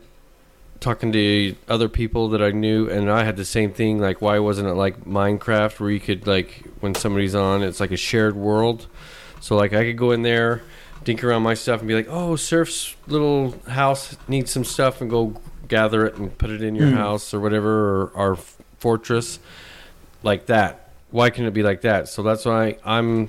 [0.81, 3.99] talking to other people that I knew, and I had the same thing.
[4.01, 7.93] Like, why wasn't it like Minecraft, where you could like when somebody's on, it's like
[7.93, 8.87] a shared world.
[9.41, 10.63] So like I could go in there,
[11.05, 15.09] dink around my stuff, and be like, "Oh, Surf's little house needs some stuff," and
[15.11, 15.35] go
[15.69, 16.95] gather it and put it in your Mm.
[16.97, 17.71] house or whatever,
[18.03, 19.39] or our f- fortress,
[20.23, 20.80] like that.
[21.11, 22.09] Why can it be like that?
[22.09, 23.29] So that's why I'm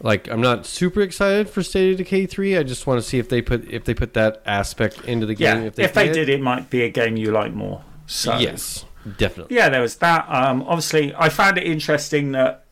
[0.00, 2.56] like I'm not super excited for State of Decay three.
[2.56, 5.34] I just want to see if they put if they put that aspect into the
[5.34, 5.46] game.
[5.46, 5.84] yeah, game.
[5.84, 7.82] if they, did, it might be a game you like more.
[8.06, 8.84] So yes,
[9.16, 9.56] definitely.
[9.56, 10.26] yeah, there was that.
[10.28, 12.64] Um, obviously, I found it interesting that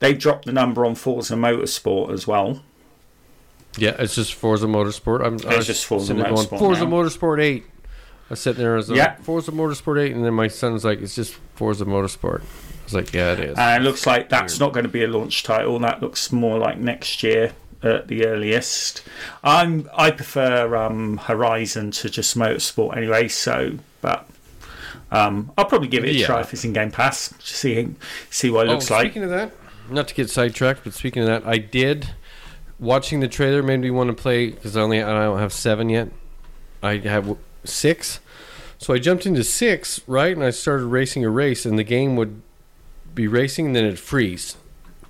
[0.00, 2.62] they dropped the number on Forza Motorsport as well.
[3.76, 5.24] Yeah, it's just Forza Motorsport.
[5.24, 6.90] I'm I was just Forza Motorsport Going, Forza now.
[6.90, 7.64] Motorsport eight.
[8.30, 9.16] I sitting there as Yeah.
[9.16, 12.42] Forza Motorsport eight, and then my son's like, "It's just Forza Motorsport."
[12.94, 14.60] I was like, "Yeah, it is." And it looks like that's Weird.
[14.60, 15.78] not going to be a launch title.
[15.80, 19.02] That looks more like next year at the earliest.
[19.44, 23.28] I'm I prefer um, Horizon to just Motorsport anyway.
[23.28, 24.26] So, but
[25.10, 26.26] Um, I'll probably give it a Yeah.
[26.26, 27.32] try if it's in Game Pass.
[27.38, 27.88] Just see
[28.30, 29.06] see what it Oh, looks like.
[29.06, 29.52] speaking of that,
[29.90, 32.10] not to get sidetracked, but speaking of that, I did
[32.78, 35.88] watching the trailer made me want to play because I only I don't have seven
[35.88, 36.08] yet.
[36.82, 38.20] I have six,
[38.78, 42.14] so I jumped into six right, and I started racing a race, and the game
[42.16, 42.42] would
[43.18, 44.56] be racing, then it'd freeze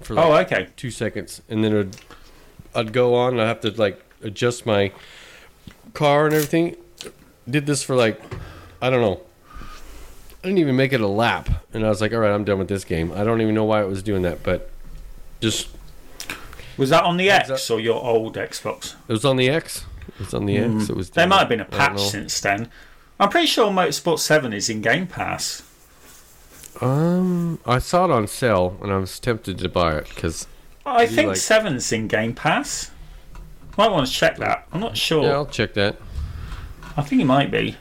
[0.01, 0.69] for like Oh, okay.
[0.77, 1.97] two seconds, and then it'd,
[2.75, 3.35] I'd go on.
[3.35, 4.93] And I have to like adjust my
[5.93, 6.77] car and everything.
[7.49, 8.21] Did this for like
[8.81, 9.21] I don't know.
[10.43, 12.59] I didn't even make it a lap, and I was like, "All right, I'm done
[12.59, 14.71] with this game." I don't even know why it was doing that, but
[15.41, 15.69] just
[16.79, 18.95] Was that on the X or your old Xbox?
[19.09, 19.85] it was on the X.
[20.09, 20.89] It was on the X.
[20.89, 21.11] It was.
[21.11, 21.15] Mm.
[21.15, 22.71] There might have been a patch since then.
[23.21, 25.63] I'm pretty sure Motorsport 7 is in Game Pass.
[26.81, 30.47] Um, I saw it on sale, and I was tempted to buy it because
[30.87, 32.91] I think like- 7's in Game Pass.
[33.77, 34.67] Might want to check that.
[34.73, 35.23] I'm not sure.
[35.23, 35.97] yeah, I'll check that.
[36.97, 37.77] I think it might be.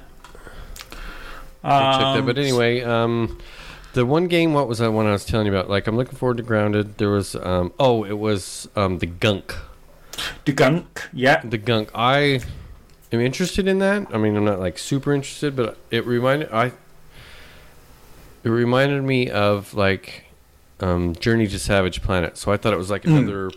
[1.63, 2.19] I'll check that.
[2.19, 3.39] Um, But anyway, um,
[3.93, 5.69] the one game, what was that one I was telling you about?
[5.71, 6.97] Like, I'm looking forward to Grounded.
[6.99, 9.55] There was, um, oh, it was um, the Gunk.
[10.45, 11.41] The Gunk, yeah.
[11.43, 11.89] The Gunk.
[11.95, 12.41] I
[13.11, 14.07] am interested in that.
[14.13, 16.73] I mean, I'm not like super interested, but it reminded I.
[18.47, 20.23] It reminded me of like
[20.79, 22.37] um, Journey to Savage Planet.
[22.37, 23.51] So I thought it was like another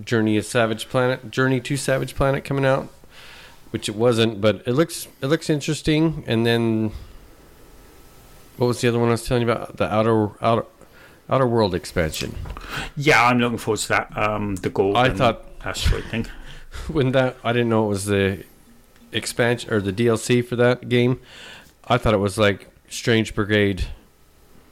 [0.00, 2.88] Journey to Savage Planet, Journey to Savage Planet coming out,
[3.70, 4.40] which it wasn't.
[4.40, 6.22] But it looks it looks interesting.
[6.28, 6.92] And then
[8.58, 9.76] what was the other one I was telling you about?
[9.76, 10.66] The outer outer
[11.28, 12.36] outer world expansion.
[12.96, 14.16] Yeah, I'm looking forward to that.
[14.16, 16.28] Um, the Golden I thought Asteroid thing.
[16.86, 18.44] when that I didn't know it was the
[19.10, 21.18] expansion or the DLC for that game.
[21.88, 23.86] I thought it was like Strange Brigade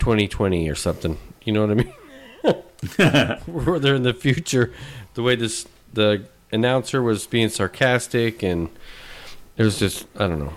[0.04, 1.16] 2020 or something.
[1.44, 3.38] You know what I mean?
[3.46, 4.70] Where they're in the future,
[5.14, 8.68] the way this the announcer was being sarcastic and
[9.56, 10.52] it was just I don't know.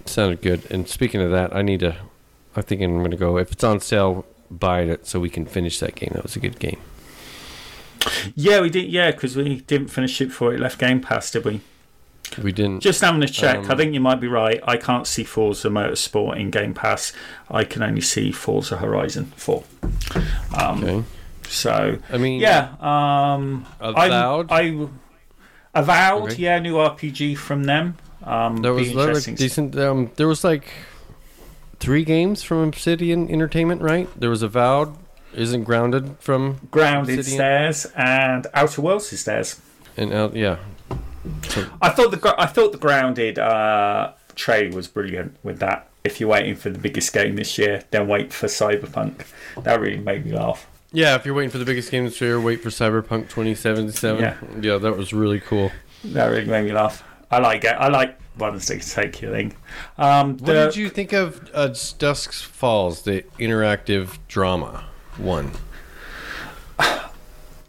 [0.00, 0.70] It sounded good.
[0.70, 1.96] And speaking of that, I need to.
[2.54, 5.46] I think I'm going to go if it's on sale, buy it so we can
[5.46, 6.10] finish that game.
[6.12, 6.80] That was a good game.
[8.34, 8.90] Yeah, we did.
[8.90, 11.62] Yeah, because we didn't finish it before it left Game Pass, did we?
[12.38, 12.80] We didn't.
[12.80, 13.58] Just having a check.
[13.58, 14.60] Um, I think you might be right.
[14.64, 17.12] I can't see Forza Motorsport in Game Pass.
[17.50, 19.64] I can only see Forza Horizon 4.
[20.58, 21.04] Um, okay.
[21.48, 24.52] So I mean, yeah, um, Avowed?
[24.52, 24.88] I, I
[25.74, 26.32] avowed.
[26.32, 26.42] Okay.
[26.42, 27.96] Yeah, new RPG from them.
[28.22, 29.76] Um, That was was decent.
[29.76, 30.68] Um, there was like
[31.80, 34.08] three games from Obsidian Entertainment, right?
[34.18, 34.94] There was Avowed,
[35.34, 37.38] isn't Grounded from Grounded Obsidian.
[37.38, 39.60] Stairs and Outer Worlds Stairs.
[39.96, 40.36] and out.
[40.36, 40.58] Yeah,
[41.82, 45.88] I thought the I thought the Grounded uh, trailer was brilliant with that.
[46.04, 49.26] If you're waiting for the biggest game this year, then wait for Cyberpunk.
[49.62, 50.66] That really made me laugh.
[50.92, 51.14] yeah.
[51.16, 54.20] If you're waiting for the biggest game this year, wait for Cyberpunk 2077.
[54.22, 54.36] Yeah.
[54.60, 55.70] yeah, that was really cool.
[56.04, 57.04] That really made me laugh.
[57.30, 57.76] I like it.
[57.78, 59.54] I like take your thing.
[59.98, 64.84] Um, What the- did you think of uh, Dusk Falls, the interactive drama
[65.18, 65.50] one?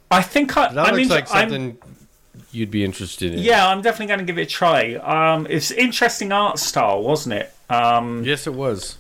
[0.10, 0.74] I think I.
[0.74, 1.78] That I looks mean, like I'm- something
[2.52, 3.40] you'd be interested in.
[3.40, 4.96] Yeah, I'm definitely going to give it a try.
[4.96, 7.54] Um, it's interesting art style, wasn't it?
[7.70, 8.98] Um, Yes, it was.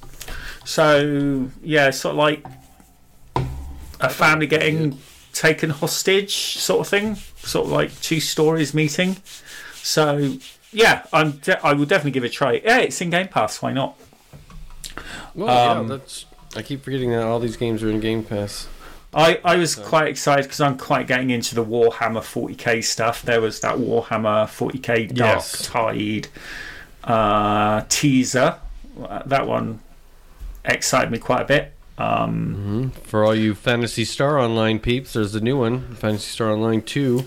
[0.66, 2.46] so yeah, sort of like
[4.00, 4.98] a family getting
[5.34, 7.16] taken hostage, sort of thing.
[7.38, 9.18] Sort of like two stories meeting.
[9.84, 10.38] So
[10.72, 11.32] yeah, I'm.
[11.34, 12.62] De- I will definitely give it a try.
[12.64, 13.62] Yeah, it's in Game Pass.
[13.62, 13.98] Why not?
[15.36, 16.26] Well, Um, yeah, that's.
[16.56, 18.68] I keep forgetting that all these games are in Game Pass.
[19.14, 23.22] I, I was quite excited because I'm quite getting into the Warhammer 40k stuff.
[23.24, 25.66] There was that Warhammer 40k Dark Yes.
[25.68, 26.28] Tide
[27.04, 28.58] uh, teaser.
[29.02, 29.80] Uh, That one
[30.64, 31.74] excited me quite a bit.
[31.98, 36.82] Um, For all you Phantasy Star Online peeps, there's the new one, Phantasy Star Online
[36.82, 37.24] 2.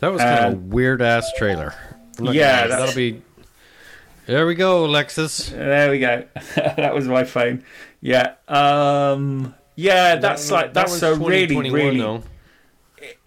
[0.00, 1.74] That was kind of a weird ass trailer.
[2.20, 3.20] Yeah, that's- that'll be.
[4.26, 5.50] There we go, Alexis.
[5.50, 6.24] there we go.
[6.56, 7.62] that was my phone.
[8.00, 8.34] Yeah.
[8.48, 12.22] Um, yeah, that's That- like that's one's a really really though.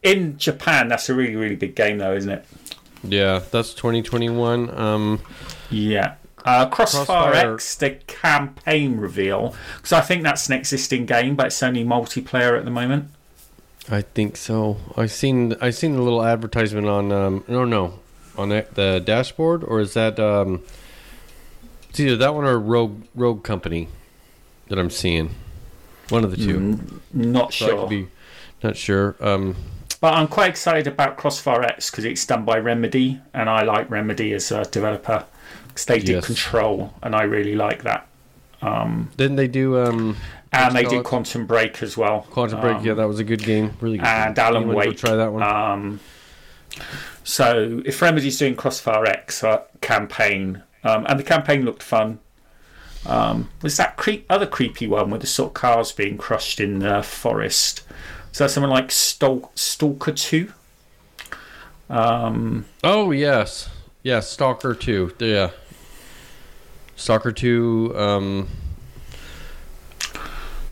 [0.03, 0.87] in Japan.
[0.89, 2.45] That's a really really big game though, isn't it?
[3.03, 4.77] Yeah, that's 2021.
[4.77, 5.21] Um,
[5.69, 6.15] Yeah.
[6.45, 11.47] Uh, Crossfire, Crossfire- X, the campaign reveal, because I think that's an existing game, but
[11.47, 13.09] it's only multiplayer at the moment.
[13.91, 14.77] I think so.
[14.95, 17.99] I seen I seen the little advertisement on um no no
[18.37, 20.61] on the, the dashboard or is that um
[21.89, 23.87] it's either that one or Rogue Rogue Company
[24.69, 25.35] that I'm seeing.
[26.09, 26.59] One of the two.
[26.59, 27.87] Mm, not So sure.
[27.87, 28.07] be
[28.63, 29.15] not sure.
[29.21, 29.55] Um
[30.01, 33.89] But I'm quite excited about Crossfire X because it's done by Remedy, and I like
[33.89, 35.25] Remedy as a developer
[35.67, 36.25] because they did Yes.
[36.25, 38.07] Control, and I really like that.
[39.17, 40.17] Didn't they do um
[40.51, 41.03] And they did?
[41.03, 42.25] Quantum Break as well.
[42.31, 42.77] Quantum Break?
[42.77, 43.73] Um, yeah, that was a good game.
[43.81, 44.07] Really good.
[44.07, 44.45] and game.
[44.45, 44.97] Alan Anyone go Wake.
[44.97, 45.43] Try that one.
[45.43, 45.99] Um,
[47.23, 52.19] so if Remedy's doing Crossfire X uh, campaign, um, and the campaign looked fun,
[53.05, 56.79] Um, was that creep other creepy one with the sort of cars being crushed in
[56.79, 57.83] the forest?
[58.31, 60.53] Is that something like Stal- Stalker Two?
[61.89, 63.69] Um, Oh yes,
[64.03, 64.29] yes.
[64.29, 65.13] Stalker two.
[65.19, 65.51] Yeah.
[66.95, 67.93] Stalker two.
[67.95, 68.47] Um,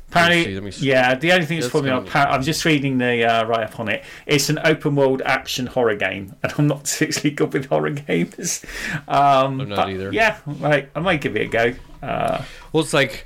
[0.09, 1.15] Apparently, see, me yeah.
[1.15, 2.13] The only thing that's put me gonna up.
[2.13, 4.03] be- I'm just reading the uh, write up on it.
[4.25, 8.65] It's an open world action horror game, and I'm not particularly good with horror games.
[9.07, 10.13] Um, I'm not either.
[10.13, 10.89] Yeah, right.
[10.95, 11.73] I might give it a go.
[12.01, 13.25] Uh, well, it's like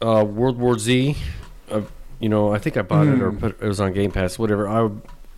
[0.00, 1.16] uh, World War Z.
[1.68, 1.82] Uh,
[2.20, 4.38] you know, I think I bought it or put it was on Game Pass.
[4.38, 4.68] Whatever.
[4.68, 4.88] I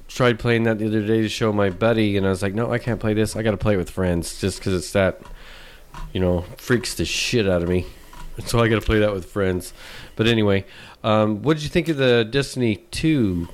[0.09, 2.71] tried playing that the other day to show my buddy, and I was like, no,
[2.71, 3.35] I can't play this.
[3.35, 5.23] I got to play it with friends, just because it's that.
[6.13, 7.87] You know, freaks the shit out of me.
[8.47, 9.73] So I got to play that with friends.
[10.17, 10.65] But anyway,
[11.03, 13.49] um, what did you think of the Destiny 2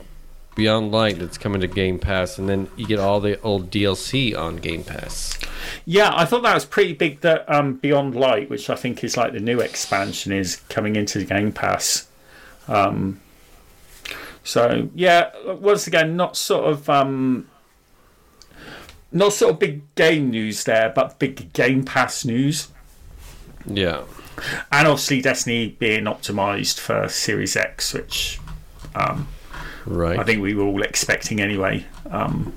[0.54, 4.36] Beyond Light that's coming to Game Pass, and then you get all the old DLC
[4.36, 5.38] on Game Pass?
[5.86, 7.20] Yeah, I thought that was pretty big.
[7.20, 11.18] That um, Beyond Light, which I think is like the new expansion, is coming into
[11.18, 12.08] the Game Pass.
[12.68, 13.20] Um,
[14.44, 17.48] so yeah, once again, not sort of um,
[19.12, 22.68] not sort of big game news there, but big Game Pass news.
[23.66, 24.02] Yeah.
[24.72, 28.40] And obviously, Destiny being optimized for Series X, which
[29.86, 30.18] Right.
[30.18, 31.84] I think we were all expecting anyway.
[32.10, 32.52] Um,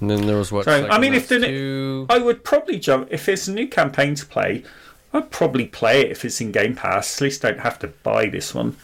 [0.00, 0.64] and then there was what?
[0.64, 2.06] So, I mean, if the- two...
[2.10, 4.64] I would probably jump if it's a new campaign to play.
[5.12, 7.16] I'd probably play it if it's in Game Pass.
[7.16, 8.76] At least don't have to buy this one.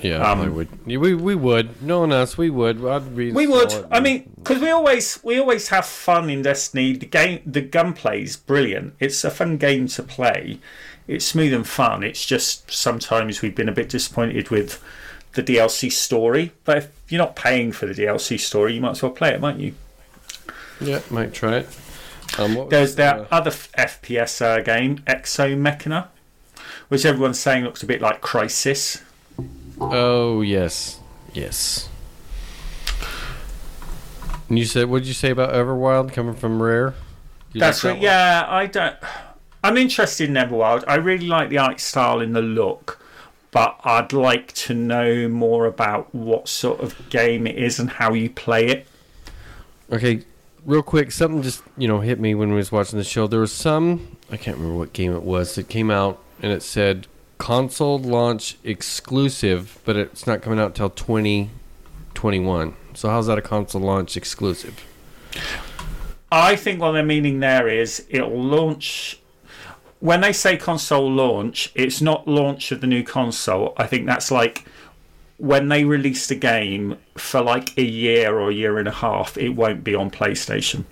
[0.00, 0.68] yeah, um, I would.
[0.86, 1.82] Yeah, We we would.
[1.82, 2.84] Knowing us, we would.
[2.84, 3.72] I'd We would.
[3.72, 6.92] it I mean, because we always we always have fun in Destiny.
[6.92, 8.94] The game, the gunplay is brilliant.
[9.00, 10.60] It's a fun game to play.
[11.08, 12.04] It's smooth and fun.
[12.04, 14.80] It's just sometimes we've been a bit disappointed with
[15.32, 16.52] the DLC story.
[16.64, 19.40] But if you're not paying for the DLC story, you might as well play it,
[19.40, 19.74] might you?
[20.80, 21.68] yeah, might try it.
[22.38, 26.08] Um, There's that uh, other FPS uh, game, Exo Mechana,
[26.88, 29.02] which everyone's saying looks a bit like Crysis.
[29.80, 31.00] oh yes,
[31.32, 31.88] yes.
[34.48, 36.94] And you said, what did you say about Everwild coming from Rare?
[37.52, 37.94] You That's right.
[37.94, 38.96] that Yeah, I don't.
[39.62, 40.84] I'm interested in Everwild.
[40.86, 43.00] I really like the art style and the look,
[43.50, 48.12] but I'd like to know more about what sort of game it is and how
[48.12, 48.86] you play it.
[49.90, 50.24] Okay,
[50.64, 53.26] real quick, something just you know hit me when we was watching the show.
[53.26, 56.62] There was some I can't remember what game it was that came out and it
[56.62, 57.06] said
[57.38, 62.76] console launch exclusive, but it's not coming out till 2021.
[62.94, 64.84] So how's that a console launch exclusive?
[66.30, 69.20] I think what they're meaning there is it'll launch.
[70.00, 73.74] When they say console launch, it's not launch of the new console.
[73.76, 74.64] I think that's like
[75.38, 79.36] when they release the game for like a year or a year and a half,
[79.36, 80.84] it won't be on PlayStation.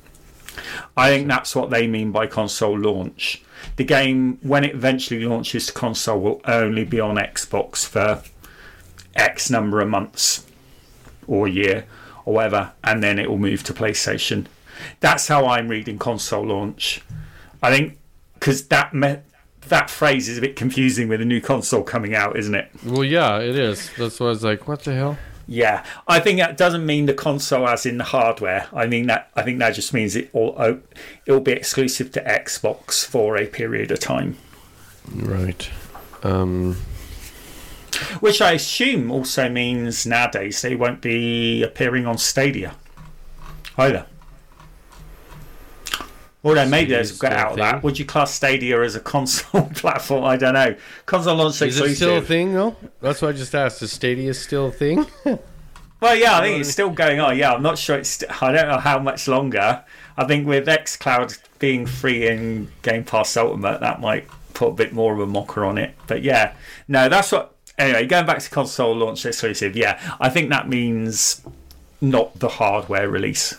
[0.96, 3.42] I think that's what they mean by console launch.
[3.76, 8.22] The game, when it eventually launches to console, will only be on Xbox for
[9.14, 10.46] X number of months
[11.26, 11.86] or a year
[12.24, 14.46] or whatever, and then it will move to PlayStation.
[15.00, 17.02] That's how I'm reading console launch.
[17.62, 17.98] I think
[18.46, 19.18] because that me-
[19.62, 22.70] that phrase is a bit confusing with a new console coming out, isn't it?
[22.84, 23.90] Well, yeah, it is.
[23.98, 25.18] That's why I was like, what the hell?
[25.48, 28.68] Yeah, I think that doesn't mean the console as in the hardware.
[28.72, 32.20] I mean that I think that just means it will it will be exclusive to
[32.22, 34.38] Xbox for a period of time,
[35.12, 35.68] Right.
[36.22, 36.76] Um,
[38.20, 42.76] which I assume also means nowadays they won't be appearing on Stadia
[43.76, 44.06] either.
[46.46, 47.82] Although maybe there's a Stadia's get out of that.
[47.82, 50.24] Would you class Stadia as a console platform?
[50.24, 50.76] I don't know.
[51.04, 51.96] Console launch is it exclusive.
[51.96, 52.76] still a thing though?
[53.00, 53.82] That's what I just asked.
[53.82, 55.06] Is Stadia still a thing?
[55.98, 57.38] Well, yeah, I think it's um, still going on.
[57.38, 58.10] Yeah, I'm not sure it's.
[58.10, 59.82] St- I don't know how much longer.
[60.18, 64.92] I think with XCloud being free in Game Pass Ultimate, that might put a bit
[64.92, 65.94] more of a mocker on it.
[66.06, 66.54] But yeah,
[66.86, 67.54] no, that's what.
[67.78, 71.40] Anyway, going back to console launch exclusive, yeah, I think that means
[72.02, 73.56] not the hardware release.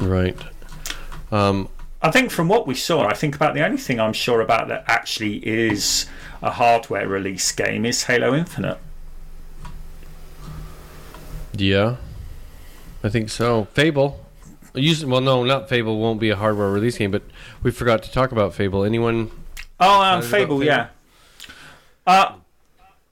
[0.00, 0.36] right.
[1.32, 1.68] Um,
[2.02, 4.68] I think from what we saw, I think about the only thing I'm sure about
[4.68, 6.06] that actually is
[6.42, 8.78] a hardware release game is Halo Infinite.
[11.54, 11.96] yeah,
[13.02, 13.64] I think so.
[13.72, 14.24] Fable.
[14.74, 15.98] Using, well, no, not Fable.
[15.98, 17.22] Won't be a hardware release game, but
[17.62, 18.84] we forgot to talk about Fable.
[18.84, 19.30] Anyone?
[19.78, 20.64] Oh, um, Fable, Fable?
[20.64, 20.88] yeah.
[22.06, 22.34] Uh,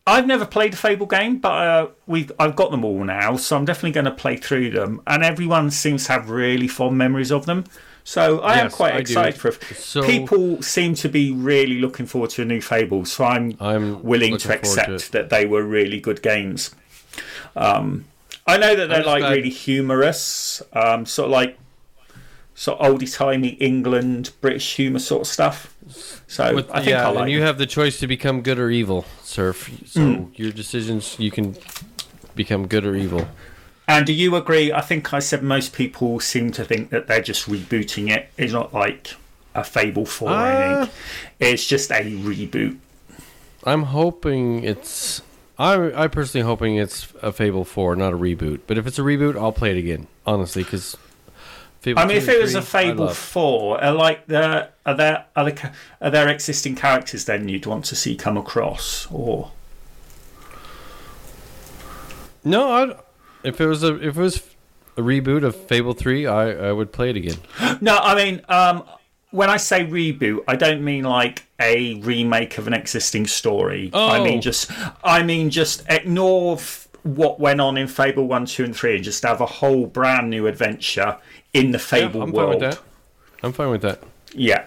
[0.06, 3.56] I've never played a Fable game, but uh, we've I've got them all now, so
[3.56, 5.02] I'm definitely going to play through them.
[5.06, 7.64] And everyone seems to have really fond memories of them,
[8.04, 9.00] so I am quite I do.
[9.02, 9.62] excited for it.
[9.76, 14.02] So- People seem to be really looking forward to a new Fable, so I'm I'm
[14.02, 16.74] willing to forward to accept that they were really good games.
[17.56, 18.04] Um,
[18.46, 21.58] I know that they're like glad- really humorous, um, sort of like
[22.54, 25.74] sort of oldie timey England British humour sort of stuff.
[26.26, 27.22] So With- I think yeah, I like.
[27.24, 29.70] and you have the choice to become good or evil, Surf.
[29.86, 31.56] So your decisions, you can
[32.34, 33.28] become good or evil.
[33.90, 34.72] And do you agree?
[34.72, 38.28] I think I said most people seem to think that they're just rebooting it.
[38.38, 39.14] It's not like
[39.54, 40.46] a Fable 4 or Ah.
[40.76, 40.94] anything.
[41.40, 42.76] It's just a reboot.
[43.64, 45.22] I'm hoping it's.
[45.58, 48.60] I I personally hoping it's a Fable Four, not a reboot.
[48.66, 50.06] But if it's a reboot, I'll play it again.
[50.24, 50.96] Honestly, because.
[51.84, 55.72] I mean, if it was a Fable 4, are like the are there other ca-
[56.00, 59.50] are there existing characters then you'd want to see come across or
[62.44, 62.96] no, I'd,
[63.44, 64.42] if it was a if it was
[64.96, 67.36] a reboot of Fable Three, I I would play it again.
[67.80, 68.84] No, I mean, um,
[69.30, 73.90] when I say reboot, I don't mean like a remake of an existing story.
[73.94, 74.24] I Oh.
[74.24, 74.70] mean just,
[75.04, 79.04] I mean just ignore f- what went on in Fable One, Two, and Three, and
[79.04, 81.16] just have a whole brand new adventure
[81.54, 82.50] in the Fable I'm world.
[82.52, 82.82] fine with that.
[83.42, 84.02] I'm fine with that.
[84.34, 84.66] Yeah,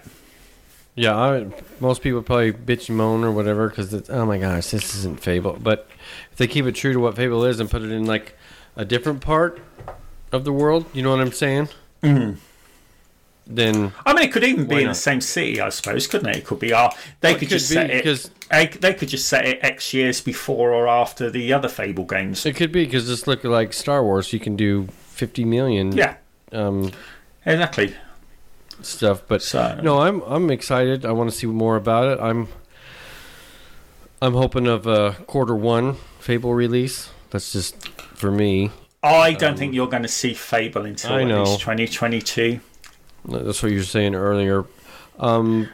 [0.96, 1.46] Yeah, I,
[1.80, 5.58] most people probably bitch and moan or whatever because oh my gosh, this isn't Fable.
[5.60, 5.88] But
[6.32, 8.36] if they keep it true to what Fable is and put it in like
[8.76, 9.60] a different part
[10.32, 11.68] of the world, you know what I'm saying?
[12.02, 12.38] Mm-hmm.
[13.46, 16.36] Then I mean, it could even be in the same city, I suppose, couldn't it?
[16.36, 16.72] It could be.
[16.72, 16.88] Uh,
[17.20, 18.30] they Well, could could just be, set it.
[18.50, 22.46] They, they could just set it X years before or after the other Fable games.
[22.46, 26.16] it could be because just look like Star Wars, you can do 50 million Yeah,
[26.52, 26.90] um,
[27.44, 27.94] exactly.
[28.80, 29.22] stuff.
[29.28, 31.04] But So no, I'm I'm excited.
[31.04, 32.22] I want to see more about it.
[32.22, 32.48] I'm
[34.22, 37.10] I'm hoping of a quarter one Fable release.
[37.28, 37.93] That's just
[38.24, 38.70] for me.
[39.02, 42.58] I don't think you're going to see Fable until I at least 2022.
[43.26, 44.64] That's what you were saying earlier.
[45.18, 45.68] Um,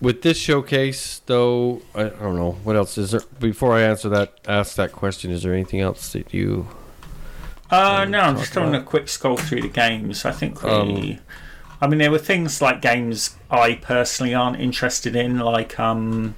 [0.00, 3.22] with this showcase, though, I, I don't know what else is there.
[3.40, 6.68] Before I answer that, ask that question, is there anything else that you?
[7.68, 10.24] Uh, no, I'm just doing a quick scroll through the games.
[10.24, 10.70] I think we.
[10.70, 11.18] Um,
[11.80, 16.36] I mean, there were things like games I personally aren't interested in, like um,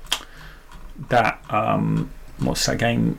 [1.10, 1.44] that.
[1.50, 3.18] Um, what's that game?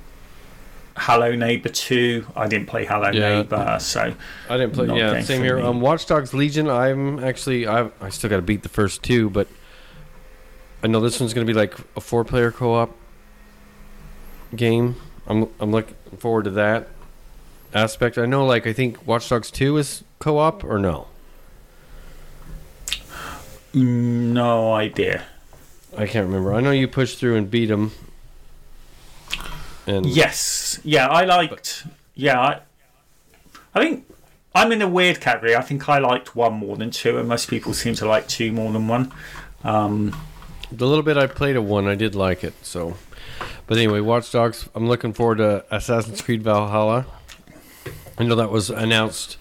[0.97, 2.25] Hello Neighbor Two.
[2.35, 3.37] I didn't play Hello Yeah.
[3.37, 4.13] Neighbor, so
[4.49, 4.87] I didn't play.
[4.97, 5.59] Yeah, same here.
[5.59, 6.69] Um, Watch Dogs Legion.
[6.69, 7.67] I'm actually.
[7.67, 9.47] I I still got to beat the first two, but
[10.83, 12.95] I know this one's going to be like a four-player co-op
[14.55, 14.95] game.
[15.27, 16.89] I'm I'm looking forward to that
[17.73, 18.17] aspect.
[18.17, 21.07] I know, like I think Watch Dogs Two is co-op or no.
[23.73, 25.23] no idea.
[25.97, 26.53] I can't remember.
[26.53, 27.91] I know you pushed through and beat them.
[29.91, 31.85] And Yes, yeah, I liked.
[32.15, 32.59] Yeah, I,
[33.75, 34.05] I think
[34.55, 35.55] I'm in a weird category.
[35.55, 38.51] I think I liked one more than two, and most people seem to like two
[38.51, 39.11] more than one.
[39.63, 40.15] Um,
[40.71, 42.53] the little bit I played of one, I did like it.
[42.61, 42.95] So,
[43.67, 44.67] but anyway, Watch Dogs.
[44.75, 47.05] I'm looking forward to Assassin's Creed Valhalla.
[48.17, 49.37] I know that was announced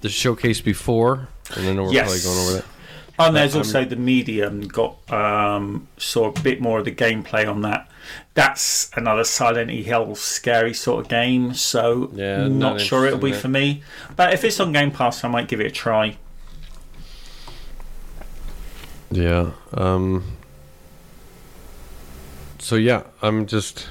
[0.00, 2.06] the showcase before, and I know we're Yes.
[2.06, 2.64] probably going over that.
[3.28, 7.62] and there's also the medium got um, saw a bit more of the gameplay on
[7.62, 7.88] that.
[8.34, 11.54] That's another Silent Hill scary sort of game.
[11.54, 13.82] So Yeah, not, sure it'll be for me.
[14.14, 16.16] But if it's on Game Pass, I might give it a try.
[19.10, 19.52] Yeah.
[19.72, 20.36] Um.
[22.58, 23.88] So yeah, I'm just.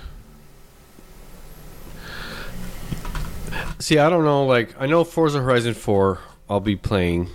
[3.79, 4.45] See, I don't know.
[4.45, 7.29] Like, I know Forza Horizon Four, I'll be playing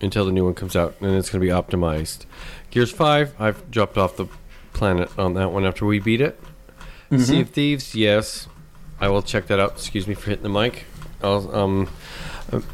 [0.00, 2.24] until the new one comes out, and it's going to be optimized.
[2.70, 4.26] Gears Five, I've dropped off the
[4.80, 6.40] planet on that one after we beat it.
[7.14, 8.48] Sea of Thieves, yes,
[8.98, 9.72] I will check that out.
[9.72, 10.86] Excuse me for hitting the mic.
[11.22, 11.90] I'll, um,
[12.50, 12.64] I'm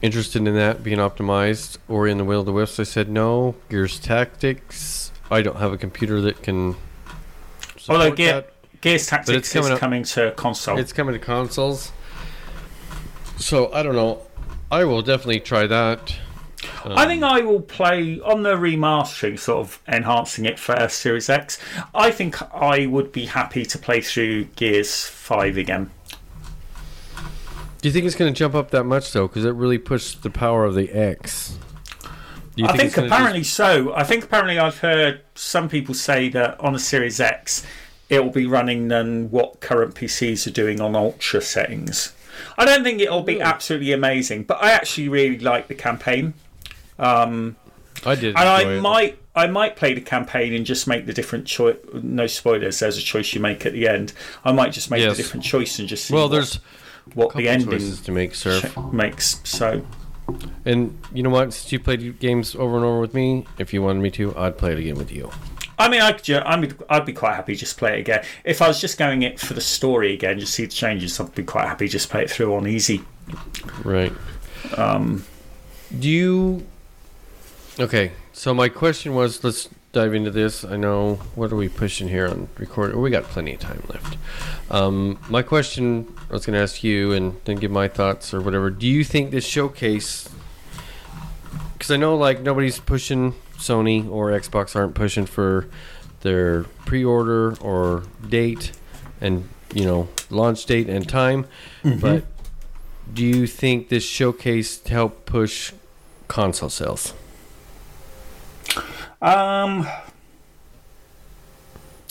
[0.00, 1.78] interested in that being optimized.
[1.88, 3.56] Or in the Will of the Wisps, I said no.
[3.70, 6.76] Gears Tactics, I don't have a computer that can.
[7.88, 8.80] Although support Gear, that.
[8.80, 10.78] Gears Tactics it's coming is up- coming to console.
[10.78, 11.90] It's coming to consoles.
[13.36, 14.22] So I don't know.
[14.70, 16.14] I will definitely try that.
[16.84, 21.58] I think I will play on the remastering, sort of enhancing it for Series X.
[21.94, 25.90] I think I would be happy to play through Gears 5 again.
[27.80, 29.28] Do you think it's going to jump up that much though?
[29.28, 31.56] Because it really pushed the power of the X.
[32.56, 33.94] Do you I think gonna apparently so.
[33.94, 37.64] I think apparently I've heard some people say that on a Series X
[38.08, 42.14] it will be running than what current PCs are doing on Ultra settings.
[42.56, 43.42] I don't think it'll be hmm.
[43.42, 46.34] absolutely amazing, but I actually really like the campaign.
[46.98, 47.56] Um,
[48.06, 48.80] I did, and I it.
[48.80, 51.76] might I might play the campaign and just make the different choice.
[51.92, 52.78] No spoilers.
[52.80, 54.12] There's a choice you make at the end.
[54.44, 55.16] I might just make Yes.
[55.16, 56.54] the different choice and just see Well, what, there's
[57.14, 58.76] what the ending to make, Surf.
[58.92, 59.40] makes.
[59.44, 59.84] So
[60.64, 61.52] And you know what?
[61.52, 64.58] Since you played games over and over with me, if you wanted me to, I'd
[64.58, 65.30] play it again with you.
[65.80, 68.24] I mean, I could, ju- I'd, be, I'd be quite happy just play it again.
[68.44, 71.32] If I was just going it for the story again, just see the changes, I'd
[71.36, 73.02] be quite happy just play it through on easy.
[73.84, 74.12] Right.
[74.76, 75.24] Um,
[75.96, 76.66] Do you?
[77.80, 80.64] Okay, so my question was, let's dive into this.
[80.64, 82.96] I know what are we pushing here on record?
[82.96, 84.16] We got plenty of time left.
[84.68, 88.40] Um, my question, I was going to ask you, and then give my thoughts or
[88.40, 88.68] whatever.
[88.70, 90.28] Do you think this showcase?
[91.74, 95.68] Because I know like nobody's pushing Sony or Xbox aren't pushing for
[96.22, 98.72] their pre-order or date,
[99.20, 101.46] and you know launch date and time,
[102.00, 102.24] but
[103.14, 105.72] do you think this showcase helped push
[106.26, 107.14] console sales?
[109.22, 109.86] Um,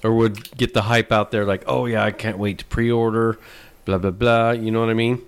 [0.03, 2.91] Or would get the hype out there like, oh yeah, I can't wait to pre
[2.91, 3.38] order,
[3.86, 4.51] blah blah blah.
[4.51, 5.22] You know what I mean?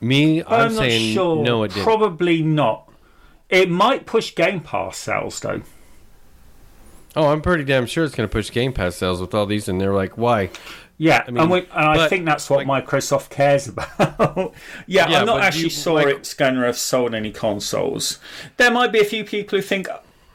[0.00, 1.42] Me, I'm, I'm, not saying sure.
[1.42, 1.82] no, it didn't.
[1.84, 2.88] Probably not.
[3.50, 5.62] It might push Game Pass sales though.
[7.16, 9.68] oh, I'm pretty damn sure it's going to push Game Pass sales with all these,
[9.68, 10.50] and they're like, why?
[10.98, 13.68] Yeah, I mean, and, we, and I think that's what Microsoft cares
[13.98, 14.52] about.
[14.86, 18.18] yeah, Yeah, I'm not actually you- sure like- it's going to have sold any consoles.
[18.56, 19.88] There might be a few people who think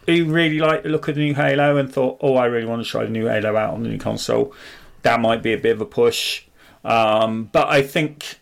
[0.06, 2.84] who really liked the look of the new Halo and thought, "Oh, I really want
[2.84, 4.54] to try the new Halo out on the new console."
[5.01, 6.43] That might be a bit of a push,
[6.84, 8.39] um, but I think.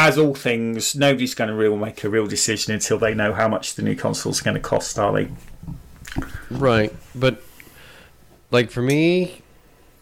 [0.00, 3.48] As all things, nobody's going to real make a real decision until they know how
[3.48, 5.28] much the new console's going to cost, are they?
[6.50, 7.42] Right, but
[8.52, 9.42] like for me,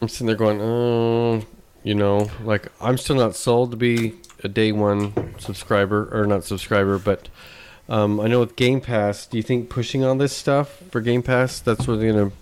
[0.03, 1.47] I'm sitting there going, oh,
[1.83, 4.15] you know, like I'm still not sold to be
[4.45, 7.31] a day one subscriber or not subscriber, but
[7.89, 11.23] um, I know with Game Pass, do you think pushing on this stuff for Game
[11.23, 12.33] Pass, that's what they're gonna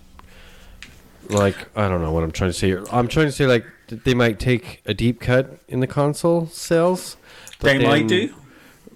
[1.29, 1.55] like?
[1.75, 2.67] I don't know what I'm trying to say.
[2.67, 2.83] Here.
[2.91, 7.17] I'm trying to say like they might take a deep cut in the console sales.
[7.59, 8.33] They might do.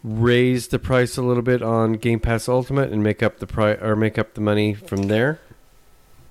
[0.03, 3.79] raise the price a little bit on Game Pass Ultimate and make up the price
[3.81, 5.39] or make up the money from there.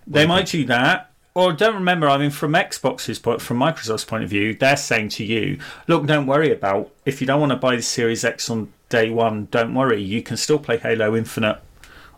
[0.07, 1.11] They might do that.
[1.35, 5.11] Or don't remember, I mean, from Xbox's point, from Microsoft's point of view, they're saying
[5.11, 8.51] to you, look, don't worry about if you don't want to buy the Series X
[8.51, 10.03] on day one, don't worry.
[10.03, 11.59] You can still play Halo Infinite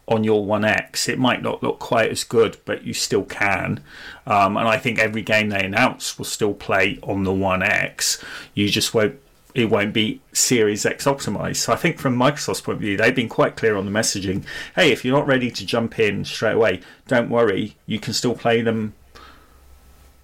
[0.08, 1.08] on your One X.
[1.08, 3.82] It might not look quite as good, but you still can.
[4.26, 8.22] Um, and I think every game they announce will still play on the One X.
[8.54, 9.16] You just won't.
[9.52, 11.56] It won't be Series X optimized.
[11.56, 14.44] So I think from Microsoft's point of view, they've been quite clear on the messaging.
[14.76, 17.76] Hey, if you're not ready to jump in straight away, don't worry.
[17.84, 18.94] You can still play them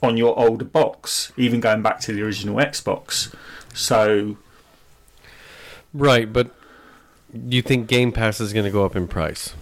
[0.00, 3.34] on your older box, even going back to the original Xbox.
[3.74, 4.36] So
[5.94, 6.50] Right, but
[7.32, 9.54] do you think Game Pass is going to go up in price?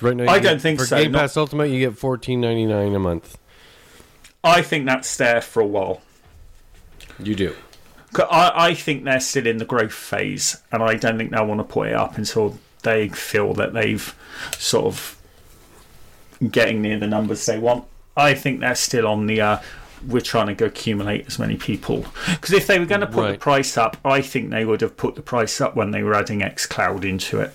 [0.00, 2.66] Right now, I don't think for so, Game not- Pass Ultimate, you get fourteen ninety
[2.66, 3.38] nine a month.
[4.42, 6.02] I think that's there for a while.
[7.18, 7.54] You do.
[8.18, 11.60] I, I think they're still in the growth phase, and I don't think they'll want
[11.60, 14.14] to put it up until they feel that they've
[14.56, 15.18] sort of
[16.50, 17.84] getting near the numbers they want.
[18.16, 19.40] I think they're still on the.
[19.40, 19.58] Uh,
[20.06, 23.32] we're trying to go accumulate as many people because if they were going to put
[23.32, 26.14] the price up, I think they would have put the price up when they were
[26.14, 27.52] adding XCloud into it.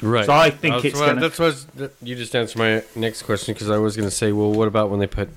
[0.00, 0.26] Right.
[0.26, 1.66] So I think that's it's why, gonna- That's why was-
[2.02, 4.90] you just answered my next question because I was going to say, well, what about
[4.90, 5.28] when they put?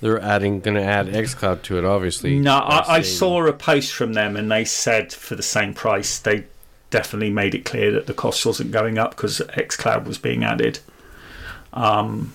[0.00, 2.38] They're adding, going to add XCloud to it, obviously.
[2.38, 6.18] No, I, I saw a post from them, and they said for the same price,
[6.18, 6.44] they
[6.90, 10.80] definitely made it clear that the cost wasn't going up because XCloud was being added.
[11.72, 12.34] Um,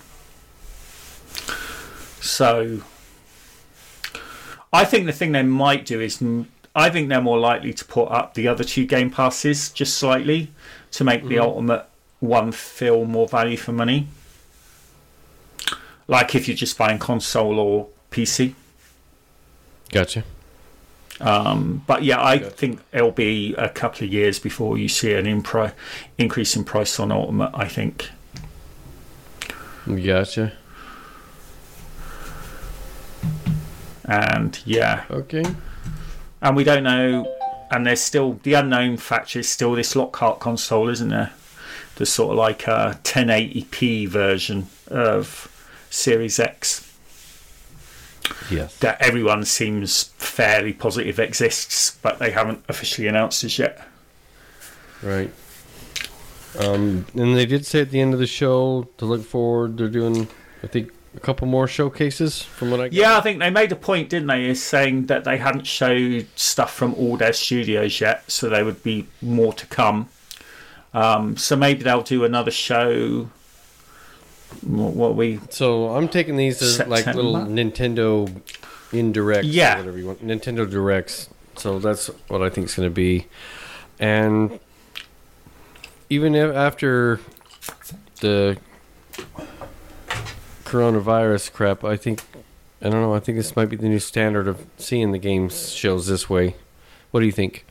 [2.22, 2.80] so,
[4.72, 6.22] I think the thing they might do is,
[6.74, 10.50] I think they're more likely to put up the other two Game Passes just slightly
[10.92, 11.84] to make the ultimate
[12.20, 14.06] one feel more value for money.
[16.06, 18.54] Like if you're just buying console or PC.
[19.90, 20.24] Gotcha.
[21.20, 25.26] Um, but yeah, I think it'll be a couple of years before you see an
[25.26, 25.72] impri-
[26.18, 27.50] increase in price on Ultimate.
[27.54, 28.10] I think.
[29.86, 30.52] Gotcha.
[34.04, 35.44] And yeah, Okay.
[36.40, 37.26] and we don't know.
[37.70, 41.32] And there's still the unknown factor is still this Lockhart console, isn't there?
[41.96, 45.48] The sort of like a 1080p version of
[45.88, 46.88] Series X
[48.50, 48.76] Yes.
[48.78, 53.86] that everyone seems fairly positive exists, but they haven't officially announced it yet.
[55.02, 55.32] Right.
[56.58, 59.78] Um, and they did say at the end of the show to look forward.
[59.78, 60.28] They're doing,
[60.62, 62.92] I think, a couple more showcases from what I got.
[62.92, 66.26] Yeah, I think they made a point, didn't they, is saying that they hadn't showed
[66.36, 70.08] stuff from all their studios yet, so there would be more to come.
[70.94, 73.30] Um, so maybe they'll do another show.
[74.62, 78.28] What, we So I'm taking these as like little Nintendo
[78.90, 79.78] indirects, Yeah.
[79.78, 80.26] whatever you want.
[80.26, 81.28] Nintendo directs.
[81.56, 83.26] So that's what I think is going to be.
[83.98, 84.60] And
[86.10, 87.20] even if after
[88.20, 88.58] the
[90.72, 92.22] coronavirus crap, I think
[92.80, 93.14] I don't know.
[93.14, 96.56] I think this might be the new standard of seeing the games shows this way.
[97.10, 97.64] What do you think?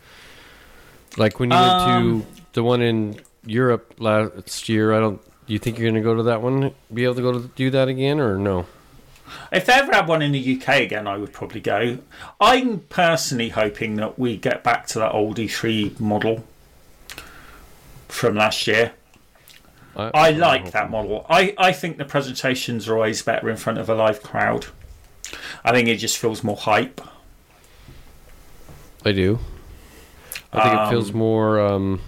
[1.17, 5.19] Like when you Um, went to the one in Europe last year, I don't.
[5.47, 6.73] Do you think you're going to go to that one?
[6.93, 8.67] Be able to go to do that again, or no?
[9.51, 11.97] If they ever had one in the UK again, I would probably go.
[12.39, 16.43] I'm personally hoping that we get back to that old E3 model
[18.07, 18.93] from last year.
[19.95, 21.25] I like that model.
[21.29, 24.67] I, I think the presentations are always better in front of a live crowd.
[25.63, 27.01] I think it just feels more hype.
[29.05, 29.39] I do.
[30.53, 31.59] I think it feels Um, more.
[31.59, 32.01] Um,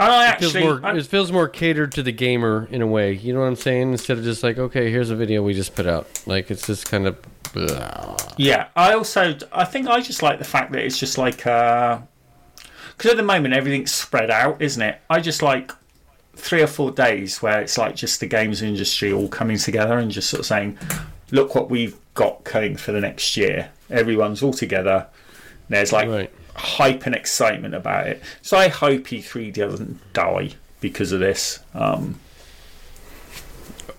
[0.00, 0.80] I it feels actually, more.
[0.86, 3.12] I- it feels more catered to the gamer in a way.
[3.14, 3.90] You know what I'm saying?
[3.92, 6.06] Instead of just like, okay, here's a video we just put out.
[6.26, 7.16] Like it's just kind of.
[7.52, 8.16] blah.
[8.36, 11.44] Yeah, I also I think I just like the fact that it's just like
[12.98, 15.00] because at the moment everything's spread out, isn't it?
[15.08, 15.72] I just like
[16.34, 20.10] three or four days where it's like just the games industry all coming together and
[20.10, 20.76] just sort of saying,
[21.30, 25.06] "Look what we've got coming for the next year." Everyone's all together.
[25.68, 26.30] There's like Right.
[26.54, 28.20] hype and excitement about it.
[28.42, 31.60] So I hope E3 doesn't die because of this.
[31.74, 32.18] Um,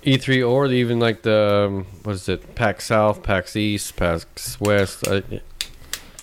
[0.04, 2.56] E3 or even like the um, what is it?
[2.56, 5.08] PAX South, PAX East, PAX West.
[5.08, 5.24] I,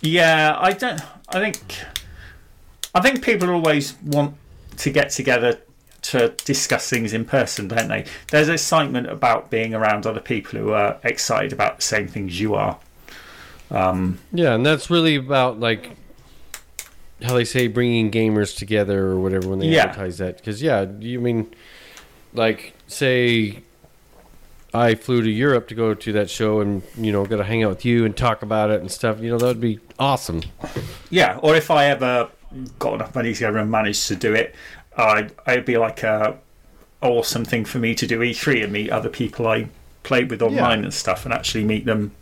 [0.01, 1.01] Yeah, I don't.
[1.29, 1.59] I think.
[2.97, 4.35] I think people always want
[4.79, 5.59] to get together
[6.03, 8.07] to discuss things in person, don't they?
[8.31, 12.55] There's excitement about being around other people who are excited about the same things you
[12.55, 12.79] are.
[13.71, 15.91] Um, yeah, and that's really about like
[17.23, 19.85] how they say bringing gamers together or whatever when they Yeah.
[19.85, 20.39] advertise that.
[20.39, 21.55] Because yeah, you mean
[22.33, 23.63] like say
[24.73, 27.63] I flew to Europe to go to that show and you know got to hang
[27.63, 29.21] out with you and talk about it and stuff.
[29.21, 30.43] You know that would be awesome.
[31.11, 32.31] Yeah, or if I ever
[32.79, 34.55] got enough money together and managed to do it,
[34.97, 36.39] I'd, it'd be like a
[37.03, 39.69] awesome thing for me to do E3 and meet other people I
[40.03, 40.85] played with online Yeah.
[40.87, 42.13] and stuff and actually meet them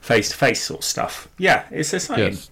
[0.00, 1.28] face to face sort of stuff.
[1.38, 2.34] Yeah, it's exciting.
[2.34, 2.50] Yes.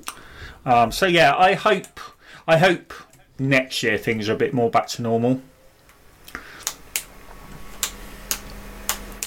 [0.64, 2.00] Um, so yeah, I hope
[2.48, 2.92] I hope
[3.38, 5.40] next year things are a bit more back to normal.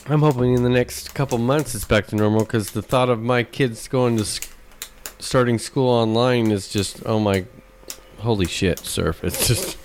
[0.07, 3.22] I'm hoping in the next couple months it's back to normal because the thought of
[3.22, 4.49] my kids going to sc-
[5.20, 7.45] starting school online is just oh my
[8.22, 9.78] holy shit surf it's just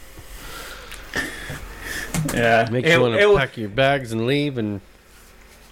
[2.35, 4.80] Yeah, makes you It'll- want to pack your bags and leave and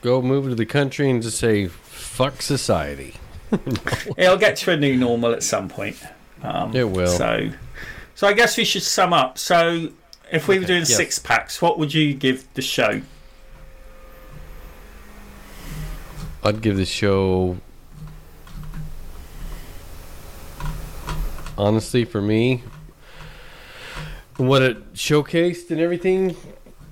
[0.02, 3.14] go move to the country and just say fuck society
[4.16, 6.02] it'll get to a new normal at some point.
[6.42, 7.50] Um, it will So,
[8.14, 9.36] so I guess we should sum up.
[9.36, 9.90] So,
[10.32, 10.96] if we were doing yes.
[10.96, 13.02] six packs, what would you give the show?
[16.42, 17.58] I'd give the show
[21.58, 22.62] honestly for me
[24.36, 26.36] what it showcased and everything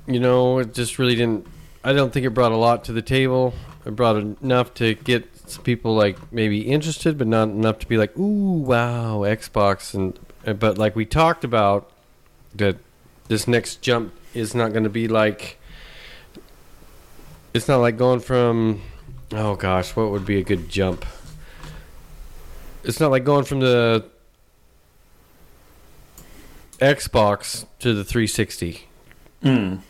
[0.07, 1.47] you know it just really didn't
[1.83, 3.55] I don't think it brought a lot to the table
[3.85, 5.27] it brought enough to get
[5.65, 10.53] people like maybe interested but not enough to be like ooh wow Xbox and uh,
[10.53, 11.91] but like we talked about
[12.55, 12.77] that
[13.29, 15.59] this next jump is not going to be like
[17.53, 18.81] it's not like going from
[19.33, 21.07] Oh gosh, what would be a good jump?
[22.83, 24.07] It's not like going from the
[26.81, 28.89] Xbox to the 360.
[29.43, 29.81] Mm.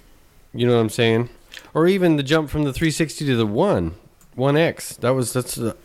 [0.53, 1.29] You know what I'm saying?
[1.73, 3.95] Or even the jump from the 360 to the One,
[4.35, 4.97] One X.
[4.97, 5.77] That was that's the,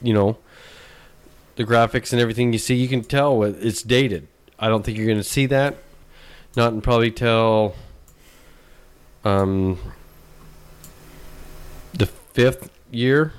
[0.00, 0.38] you know,
[1.56, 2.74] the graphics and everything you see.
[2.74, 4.28] You can tell it's dated.
[4.58, 5.78] I don't think you're going to see that.
[6.56, 7.74] Not in probably till
[9.24, 9.78] um
[11.92, 13.32] the fifth year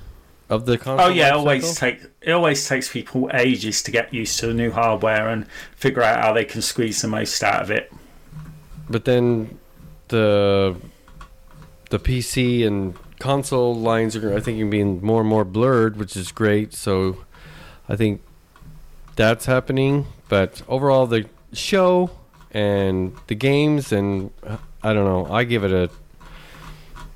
[0.53, 1.07] of the oh, console.
[1.07, 4.53] Oh yeah, it always take it always takes people ages to get used to the
[4.53, 7.91] new hardware and figure out how they can squeeze the most out of it.
[8.89, 9.59] But then
[10.09, 10.75] the
[11.89, 16.31] the PC and console lines are, I think, being more and more blurred, which is
[16.31, 16.73] great.
[16.73, 17.17] So
[17.87, 18.21] I think
[19.15, 20.07] that's happening.
[20.29, 22.11] But overall, the show
[22.51, 24.31] and the games and
[24.83, 25.31] I don't know.
[25.33, 25.89] I give it a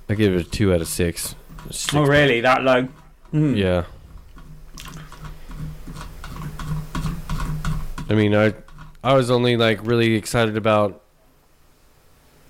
[0.10, 1.36] I give it a two out of six.
[1.70, 2.42] Six- Oh really?
[2.42, 2.88] That low?
[3.34, 3.58] Mm.
[3.58, 3.84] Yeah.
[8.10, 8.54] I mean, I
[9.04, 11.02] I was only like really excited about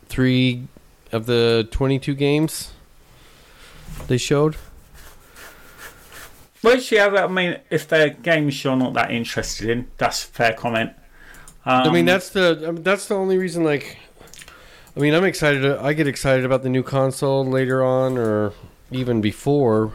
[0.07, 0.67] three
[1.11, 2.71] of the 22 games
[4.07, 4.55] they showed.
[6.61, 10.53] Which yeah, I mean, if they're games you're not that interested in, that's a fair
[10.53, 10.91] comment.
[11.65, 13.63] Um, I mean, that's the I mean, that's the only reason.
[13.63, 13.97] Like,
[14.95, 15.65] I mean, I'm excited.
[15.65, 18.53] I get excited about the new console later on, or
[18.91, 19.93] even before.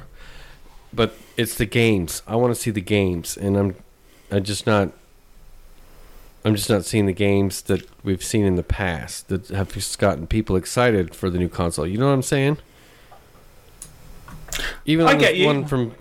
[0.92, 2.22] But it's the games.
[2.26, 3.76] I want to see the games, and I'm,
[4.30, 4.92] I'm just not.
[6.44, 9.96] I'm just not seeing the games that we've seen in the past that have just
[10.00, 11.86] gotten people excited for the new console.
[11.86, 12.58] You know what I'm saying?
[14.84, 15.46] Even I get you.
[15.46, 15.94] one from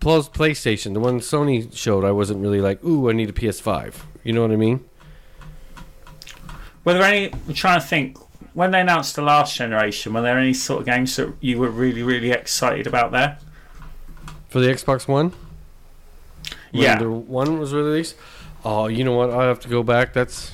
[0.00, 3.94] plus PlayStation, the one Sony showed, I wasn't really like, ooh, I need a PS5.
[4.22, 4.84] You know what I mean?
[6.84, 7.32] Were there any?
[7.32, 8.18] I'm trying to think.
[8.54, 11.68] When they announced the last generation, were there any sort of games that you were
[11.68, 13.38] really, really excited about there?
[14.56, 15.34] For the Xbox One?
[16.70, 16.98] When Yeah.
[16.98, 18.14] the one was released?
[18.64, 19.28] Oh, you know what?
[19.28, 20.14] I have to go back.
[20.14, 20.50] That's.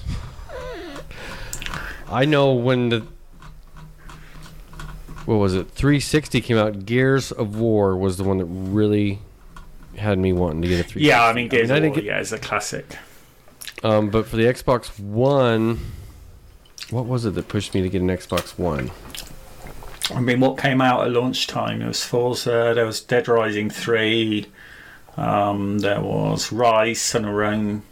[2.11, 3.05] I know when the.
[5.25, 5.71] What was it?
[5.71, 6.85] 360 came out.
[6.85, 9.21] Gears of War was the one that really
[9.97, 11.03] had me wanting to get a 360.
[11.07, 12.99] Yeah, I mean, Gears I of War, get- yeah, is a classic.
[13.85, 15.79] Um, but for the Xbox One,
[16.91, 18.91] what was it that pushed me to get an Xbox One?
[20.15, 21.79] I mean, what came out at launch time?
[21.81, 24.47] There was Forza, there was Dead Rising 3,
[25.17, 27.83] um, there was Ryse, and Rome.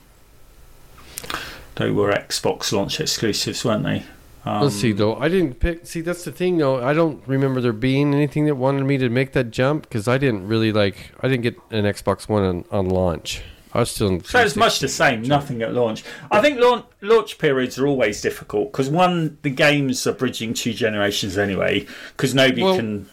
[1.76, 4.04] They were Xbox launch exclusives, weren't they?
[4.44, 5.16] Um, Let's see though.
[5.16, 5.86] I didn't pick.
[5.86, 6.82] See, that's the thing though.
[6.82, 10.16] I don't remember there being anything that wanted me to make that jump because I
[10.16, 11.12] didn't really like.
[11.20, 13.42] I didn't get an Xbox One on, on launch.
[13.72, 14.20] I still.
[14.22, 16.02] So it's much the same, nothing at launch.
[16.30, 20.72] I think launch, launch periods are always difficult because one, the games are bridging two
[20.72, 23.06] generations anyway, because nobody Well- can.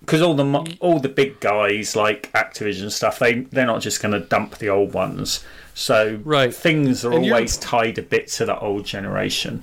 [0.00, 4.02] Because all the all the big guys like Activision and stuff, they they're not just
[4.02, 5.42] going to dump the old ones.
[5.72, 6.54] So Right.
[6.54, 9.62] things are And always tied a bit to the old generation.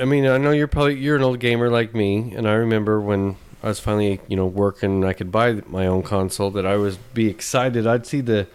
[0.00, 2.98] I mean, I know you're probably you're an old gamer like me, and I remember
[2.98, 6.50] when I was finally you know working, and I could buy my own console.
[6.50, 7.86] That I was be excited.
[7.86, 8.46] I'd see the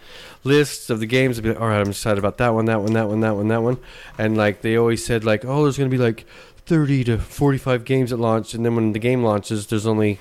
[0.44, 1.38] lists of the games.
[1.38, 3.34] I'd be like, all right, I'm excited about that one, that one, that one, that
[3.34, 3.78] one, that one,
[4.18, 6.24] and like they always said, like, oh, there's gonna be like
[6.66, 10.20] 30 to 45 games at launch, and then when the game launches, there's only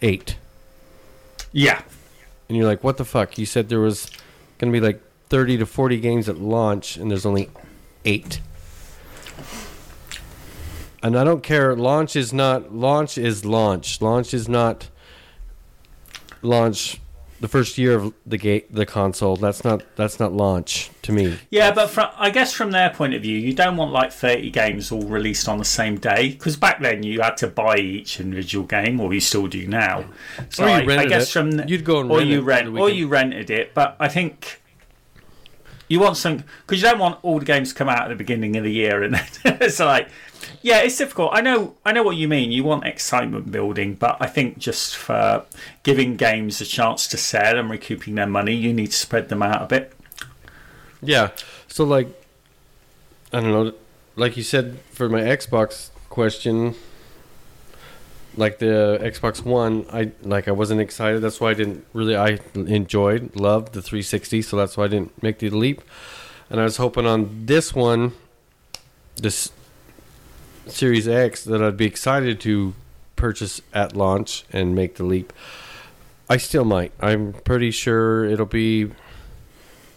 [0.00, 0.36] eight,
[1.52, 1.82] Yeah,
[2.48, 3.36] and you're like, what the fuck?
[3.38, 4.10] You said there was
[4.58, 7.50] gonna be like 30 to 40 games at launch, and there's only
[8.04, 8.40] eight.
[11.02, 11.76] And I don't care.
[11.76, 14.00] Launch is not launch is launch.
[14.02, 14.88] Launch is not
[16.42, 17.00] launch.
[17.40, 19.36] The first year of the gate, the console.
[19.36, 21.38] That's not that's not launch to me.
[21.50, 24.50] yeah, but from, I guess from their point of view, you don't want like thirty
[24.50, 28.18] games all released on the same day because back then you had to buy each
[28.18, 30.04] individual game, or you still do now.
[30.50, 31.32] So Or you I, I rented guess it.
[31.32, 34.08] from the- You'd go and or rent you rent or you rented it, but I
[34.08, 34.60] think
[35.88, 38.14] you want some because you don't want all the games to come out at the
[38.14, 40.08] beginning of the year and it's like
[40.62, 44.16] yeah it's difficult i know i know what you mean you want excitement building but
[44.20, 45.44] i think just for
[45.82, 49.42] giving games a chance to sell and recouping their money you need to spread them
[49.42, 49.92] out a bit
[51.00, 51.30] Yeah.
[51.68, 52.08] So like,
[53.32, 53.72] I don't know.
[54.16, 56.74] Like you said for my Xbox question,
[58.38, 61.20] like the Xbox One, I like I wasn't excited.
[61.20, 62.16] That's why I didn't really.
[62.16, 65.82] I enjoyed, loved the 360, so that's why I didn't make the leap.
[66.48, 68.12] And I was hoping on this one,
[69.16, 69.50] this
[70.66, 72.74] Series X, that I'd be excited to
[73.16, 75.32] purchase at launch and make the leap.
[76.30, 76.92] I still might.
[77.00, 78.84] I'm pretty sure it'll be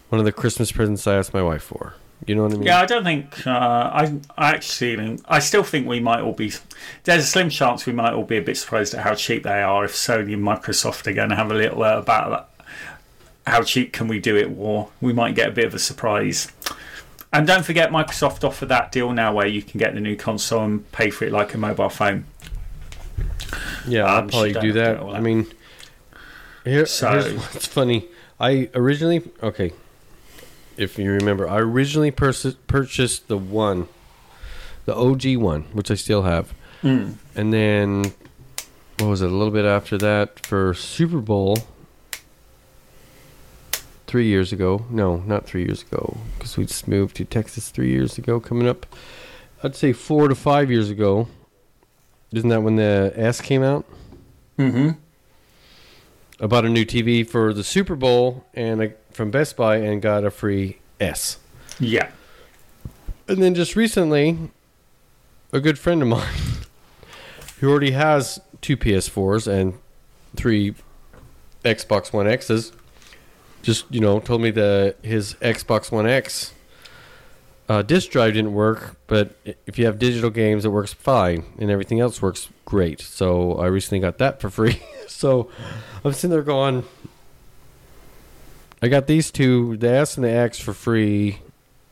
[0.08, 1.94] one of the Christmas presents I asked my wife for.
[2.26, 2.62] You know what I mean?
[2.66, 6.52] yeah i don't think uh, I, I actually i still think we might all be
[7.04, 9.60] there's a slim chance we might all be a bit surprised at how cheap they
[9.62, 12.44] are if sony and microsoft are going to have a little uh, battle
[13.46, 16.52] how cheap can we do it war we might get a bit of a surprise
[17.32, 20.62] and don't forget microsoft offer that deal now where you can get the new console
[20.64, 22.24] and pay for it like a mobile phone
[23.86, 25.16] Yeah, Um, I'll probably do don't that.
[25.16, 25.46] I mean,
[26.64, 28.06] here, So- here's what's funny.
[28.38, 29.72] I originally, okay,
[30.76, 33.88] if you remember, I originally pers- purchased the one,
[34.84, 36.54] the OG one, which I still have.
[36.82, 37.14] Mm.
[37.34, 38.12] And then,
[38.98, 41.58] what was it, a little bit after that for Super Bowl
[44.12, 44.84] three years ago.
[44.90, 48.68] No, not three years ago, because we just moved to Texas three years ago, coming
[48.68, 48.84] up.
[49.62, 51.28] I'd say four to five years ago.
[52.30, 53.86] Isn't that when the S came out?
[54.58, 54.90] Mm-hmm.
[56.40, 60.00] I bought a new TV for the Super Bowl and I, from Best Buy and
[60.00, 61.38] got a free S.
[61.78, 62.10] yeah
[63.28, 64.38] And then just recently,
[65.52, 66.34] a good friend of mine
[67.60, 69.74] who already has two PS4s and
[70.36, 70.74] three
[71.64, 72.72] Xbox One X's
[73.62, 76.52] just, you know, told me that his Xbox One X
[77.68, 79.36] uh, disk drive didn't work, but
[79.66, 83.00] if you have digital games, it works fine and everything else works great.
[83.00, 84.82] So I recently got that for free.
[85.06, 85.48] so
[86.04, 86.84] I'm sitting there going,
[88.82, 91.38] I got these two, the S and the X for free,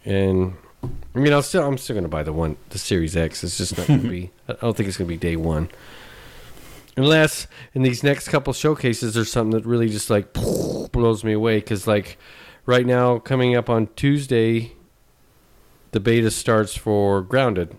[0.04, 0.54] and
[1.14, 3.44] I mean, I'll still, I'm still gonna buy the one, the Series X.
[3.44, 4.30] It's just not gonna be.
[4.48, 5.70] I don't think it's gonna be day one,
[6.96, 10.32] unless in these next couple showcases there's something that really just like
[10.92, 11.58] blows me away.
[11.58, 12.18] Because like
[12.66, 14.72] right now, coming up on Tuesday,
[15.92, 17.76] the beta starts for Grounded,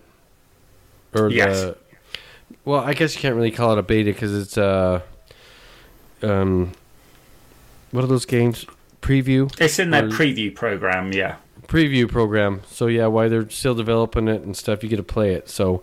[1.14, 1.60] or Yes.
[1.60, 1.76] the.
[2.64, 5.00] Well, I guess you can't really call it a beta because it's uh,
[6.22, 6.72] um,
[7.90, 8.64] what are those games?
[9.02, 11.36] Preview It's in their preview program, yeah.
[11.66, 12.62] preview program.
[12.68, 15.50] So yeah, while they're still developing it and stuff, you get to play it.
[15.50, 15.82] So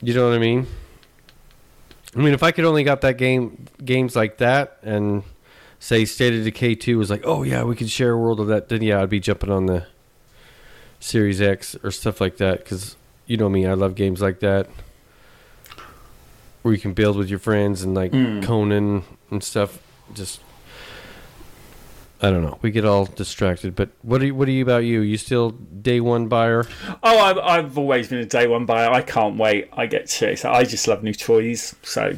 [0.00, 0.66] you know what I mean?
[2.16, 5.22] I mean, if I could only got that game games like that and
[5.78, 8.46] say State of Decay 2 was like, "Oh yeah, we could share a world of
[8.48, 9.86] that." Then yeah, I'd be jumping on the
[11.00, 12.96] Series X or stuff like that cuz
[13.26, 14.68] you know me, I love games like that.
[16.62, 18.42] Where you can build with your friends and like Mm.
[18.42, 19.78] Conan and stuff
[20.14, 20.40] just
[22.20, 22.58] I don't know.
[22.62, 25.02] We get all distracted, but what are you, what are you about you?
[25.02, 26.64] You still day one buyer?
[27.02, 28.90] Oh, I've, I've always been a day one buyer.
[28.90, 29.68] I can't wait.
[29.72, 30.36] I get to.
[30.36, 31.76] So I just love new toys.
[31.82, 32.16] So,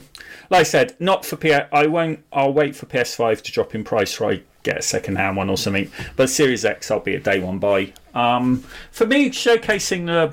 [0.48, 1.68] like I said, not for PS.
[1.70, 2.24] I won't.
[2.32, 5.50] I'll wait for PS5 to drop in price, or I get a second hand one
[5.50, 5.90] or something.
[6.16, 7.92] But Series X, I'll be a day one buy.
[8.14, 10.32] Um, for me, showcasing the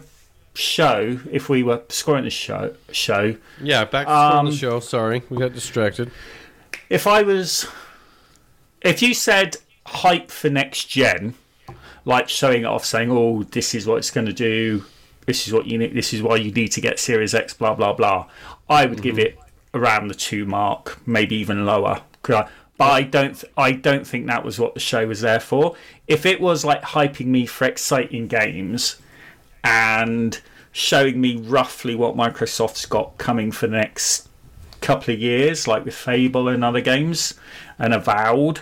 [0.54, 1.20] show.
[1.30, 3.36] If we were scoring the show, show.
[3.62, 4.80] Yeah, back to um, the show.
[4.80, 6.10] Sorry, we got distracted.
[6.90, 7.68] If I was,
[8.82, 11.36] if you said hype for next gen,
[12.06, 14.86] like showing it off, saying, "Oh, this is what it's going to do.
[15.26, 15.94] This is what you need.
[15.94, 18.28] This is why you need to get Series X." Blah blah blah.
[18.70, 19.38] I would give mm-hmm.
[19.38, 19.40] it
[19.74, 22.02] around the two mark, maybe even lower.
[22.24, 23.34] But I don't.
[23.34, 25.76] th- I don't think that was what the show was there for.
[26.08, 28.98] If it was like hyping me for exciting games
[29.64, 30.40] and
[30.72, 34.27] showing me roughly what Microsoft's got coming for the next
[34.82, 37.34] couple of years, like with Fable and other games,
[37.78, 38.62] and Avowed,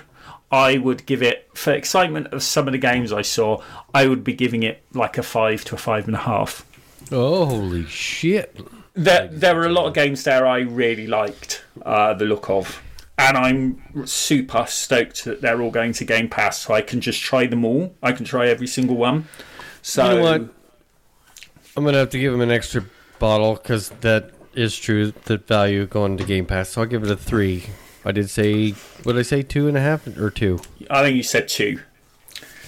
[0.51, 3.61] I would give it for excitement of some of the games I saw.
[3.93, 6.65] I would be giving it like a five to a five and a half.
[7.11, 8.57] Oh, holy shit!
[8.93, 12.81] There, there were a lot of games there I really liked uh, the look of,
[13.17, 17.21] and I'm super stoked that they're all going to Game Pass, so I can just
[17.21, 17.93] try them all.
[18.01, 19.27] I can try every single one.
[19.81, 20.41] So You know what?
[21.77, 22.85] I'm gonna have to give him an extra
[23.19, 25.11] bottle because that is true.
[25.11, 27.65] The value going to Game Pass, so I'll give it a three.
[28.03, 28.71] I did say,
[29.03, 30.59] what did I say, two and a half or two?
[30.89, 31.79] I think you said two.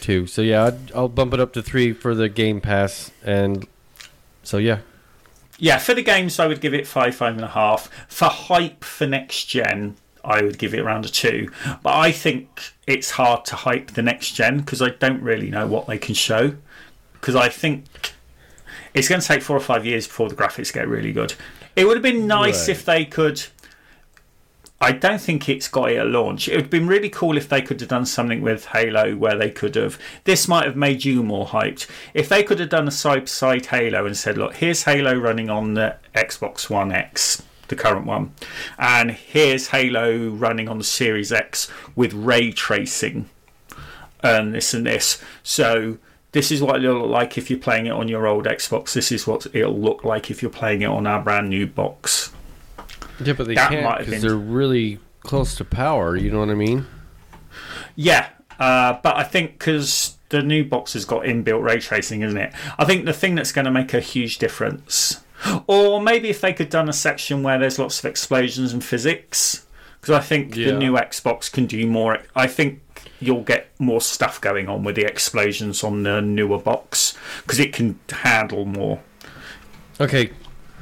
[0.01, 0.25] Two.
[0.27, 3.67] So yeah, I'd, I'll bump it up to three for the Game Pass, and
[4.43, 4.79] so yeah,
[5.59, 7.89] Yeah, for the games, I would give it five, five and a half.
[8.07, 11.49] For hype for next gen, I would give it around a two.
[11.83, 15.67] But I think it's hard to hype the next gen because I don't really know
[15.67, 16.55] what they can show.
[17.13, 17.85] Because I think
[18.93, 21.33] it's going to take four or five years before the graphics get really good.
[21.77, 22.75] It would have been nice Right.
[22.75, 23.43] if they could.
[24.81, 26.47] I don't think it's got it at launch.
[26.47, 29.35] It would have been really cool if they could have done something with Halo where
[29.37, 29.97] they could have.
[30.23, 31.87] This might have made you more hyped.
[32.13, 35.15] If they could have done a side by side Halo and said, look, here's Halo
[35.15, 38.33] running on the Xbox One X, the current one,
[38.77, 43.29] and here's Halo running on the Series X with ray tracing
[44.21, 45.21] and this and this.
[45.43, 45.97] So.
[46.33, 48.93] This is what it'll look like if you're playing it on your old Xbox.
[48.93, 52.31] This is what it'll look like if you're playing it on our brand new box.
[53.23, 56.15] yeah, but they that can't because they're really close to power.
[56.15, 56.85] You know what I mean?
[57.95, 62.37] Yeah, uh, but I think because the new box has got inbuilt ray tracing, isn't
[62.37, 62.53] it?
[62.77, 65.21] I think the thing that's going to make a huge difference,
[65.67, 69.65] or maybe if they could done a section where there's lots of explosions and physics,
[70.01, 70.71] because I think Yeah.
[70.71, 72.19] the new Xbox can do more.
[72.35, 72.81] I think
[73.19, 77.73] you'll get more stuff going on with the explosions on the newer box because it
[77.73, 79.01] can handle more.
[79.99, 80.31] Okay,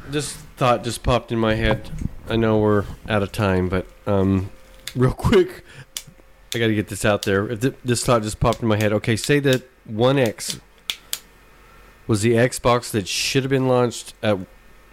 [0.09, 1.89] this thought just popped in my head.
[2.27, 4.49] I know we're out of time, but um,
[4.95, 5.63] real quick,
[6.53, 7.49] I got to get this out there.
[7.49, 8.91] If th- this thought just popped in my head.
[8.93, 10.59] Okay, say that One X
[12.07, 14.37] was the Xbox that should have been launched at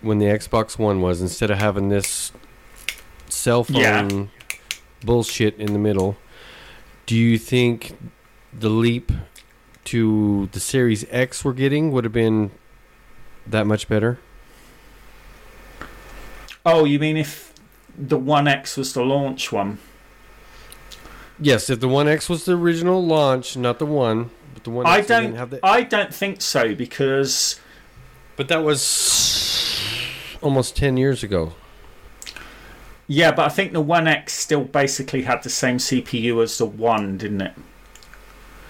[0.01, 2.33] when the Xbox One was, instead of having this
[3.29, 4.27] cell phone Yeah.
[5.05, 6.17] bullshit in the middle.
[7.13, 7.95] Do you think
[8.59, 9.13] the leap
[9.85, 12.53] to the Series X we're getting would have been
[13.47, 14.19] that much better?
[16.65, 17.53] Oh, you mean if
[17.95, 19.77] the One X was the launch one?
[21.39, 24.87] Yes, if the One X was the original launch, not the one, but the One
[24.87, 25.25] I X don't.
[25.25, 25.61] didn't have the.
[25.63, 27.61] I don't think so because
[28.37, 29.71] but that was
[30.41, 31.53] almost ten years ago.
[33.13, 36.65] Yeah, but I think the One X still basically had the same CPU as the
[36.65, 37.53] One, didn't it?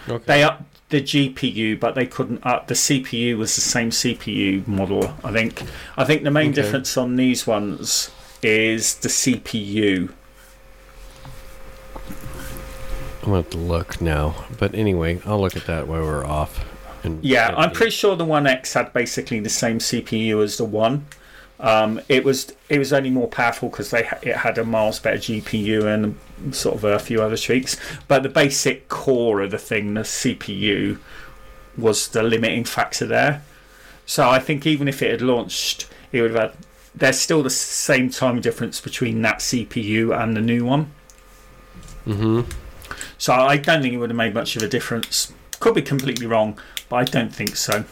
[0.09, 0.25] Okay.
[0.27, 3.39] They upped the GPU, but they couldn't up the CPU.
[3.39, 5.15] Was the same CPU model.
[5.23, 5.63] I think.
[5.97, 6.61] I think the main Okay.
[6.61, 8.11] difference on these ones
[8.43, 10.09] is the CPU.
[13.23, 16.65] I'm gonna have to look now, but anyway, I'll look at that while we're off.
[17.21, 21.07] Yeah, I'm pretty sure the One X had basically the same CPU as the One.
[21.63, 25.17] Um, it was it was only more powerful because they it had a miles better
[25.17, 27.77] GPU and sort of a few other tweaks.
[28.09, 30.99] But the basic core of the thing, the CPU,
[31.79, 33.43] was the limiting factor there.
[34.07, 36.57] So I think even if it had launched, it would have had.
[36.95, 40.93] There's still the same time difference between that CPU and the new one.
[42.07, 42.51] Mm-hmm.
[43.17, 45.33] So I don't think it would have made much of a difference.
[45.61, 46.59] Could be completely wrong,
[46.89, 47.85] but I don't think so.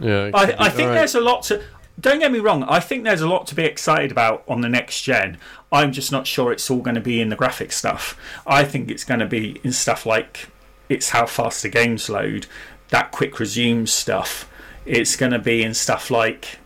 [0.00, 0.30] Yeah.
[0.34, 0.54] I.
[0.58, 0.94] I think right.
[0.94, 1.62] there's a lot to.
[2.00, 2.64] Don't get me wrong.
[2.64, 5.38] I think there's a lot to be excited about on the next gen.
[5.70, 8.18] I'm just not sure it's all going to be in the graphic stuff.
[8.46, 10.48] I think it's going to be in stuff like
[10.88, 12.46] it's how fast the games load,
[12.88, 14.50] that quick resume stuff.
[14.84, 16.58] It's going to be in stuff like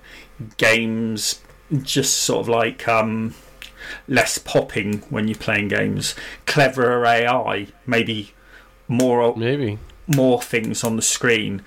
[0.56, 1.40] games,
[1.82, 3.34] just sort of like um,
[4.06, 6.14] less popping when you're playing games,
[6.46, 8.32] cleverer AI, maybe
[8.88, 9.78] more maybe.
[10.06, 11.62] more things on the screen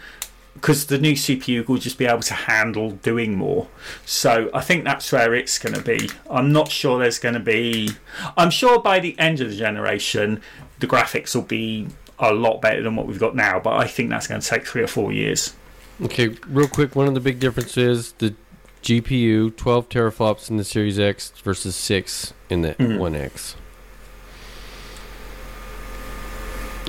[0.54, 3.68] because the new CPU will just be able to handle doing more.
[4.06, 6.10] So I think that's where it's going to be.
[6.30, 7.92] I'm not sure there's going to be.
[8.38, 10.42] I'm sure by the end of the generation,
[10.80, 11.88] the graphics will be
[12.20, 13.60] a lot better than what we've got now.
[13.60, 15.56] But I think that's going to take three or four years.
[16.04, 16.96] Okay, real quick.
[16.96, 18.36] One of the big differences the
[18.84, 22.98] GPU 12 teraflops in the Series X versus six in the Mhm.
[22.98, 23.56] One X.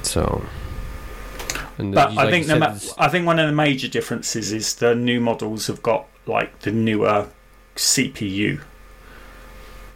[0.02, 0.44] So.
[1.78, 4.52] And But you- I like think the ma- I think one of the major differences
[4.52, 7.28] is the new models have got like the newer
[7.76, 8.60] CPU.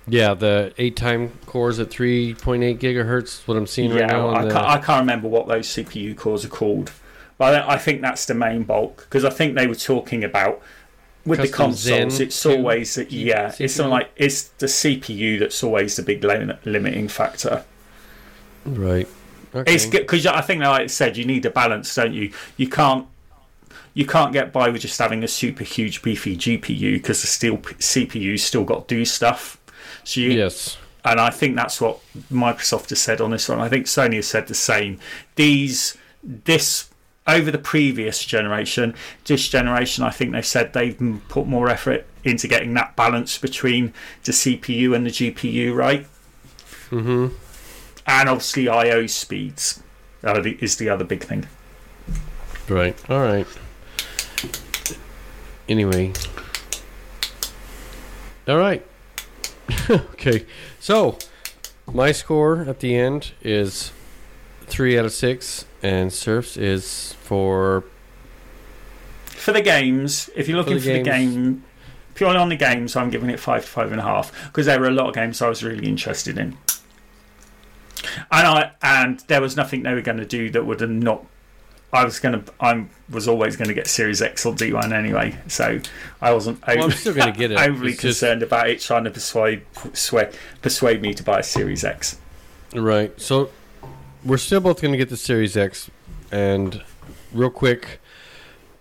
[0.08, 3.46] yeah, the eight time cores at 3.8 gigahertz.
[3.46, 4.30] What I'm seeing right now.
[4.30, 6.92] I the- can't, I can't remember what those CPU cores are called,
[7.38, 10.62] but I, I think that's the main bulk because I think they were talking about
[11.26, 12.20] with the Custom Zen consoles.
[12.20, 13.78] It's 2 always yeah, it's CPU.
[13.80, 17.64] not like it's the CPU that's always the big lim- limiting factor.
[18.64, 19.08] right.
[19.54, 19.74] Okay.
[19.74, 22.32] It's because I think, like I said, you need a balance, don't you?
[22.56, 23.06] You can't.
[23.94, 27.56] You can't get by with just having a super huge beefy GPU because the steel
[27.56, 29.58] CPU's still got to do stuff.
[30.04, 30.76] So you, yes.
[31.02, 32.00] and I think that's what
[32.30, 33.58] Microsoft has said on this one.
[33.58, 34.98] I think Sony has said the same.
[35.36, 36.90] These, this
[37.26, 38.94] over the previous generation,
[39.24, 43.92] this generation, I think they've said they've put more effort into getting that balance between
[44.24, 46.06] the CPU and the GPU, right?
[46.90, 47.28] Mm-hmm.
[48.06, 49.82] And obviously, I/O speeds
[50.22, 51.46] the, is the other big thing.
[52.68, 52.98] Right.
[53.10, 53.46] All right.
[55.68, 56.12] Anyway.
[58.48, 58.86] All right.
[59.90, 60.46] okay.
[60.80, 61.18] So,
[61.92, 63.92] my score at the end is
[64.66, 67.84] three out of six, and Surf's is for
[69.26, 71.64] For the games, if you're looking For for the the, game,
[72.14, 74.80] purely on the games, I'm giving it five to five and a half because there
[74.80, 76.56] were a lot of games I was really interested in,
[78.30, 81.24] and I and there was nothing they were going to do that would have not.
[81.92, 82.52] I was going to.
[82.60, 85.80] I was always going to get Series X or D1 anyway, so
[86.20, 86.60] I wasn't.
[86.66, 87.58] Well, I'm overly- still gonna get it.
[87.60, 90.30] overly It's just- concerned about it trying to persuade persuade
[90.62, 92.18] persuade me to buy a Series X.
[92.74, 93.18] right.
[93.20, 93.50] So,
[94.24, 95.88] we're still both going to get the Series X,
[96.32, 96.82] and
[97.32, 98.00] real quick,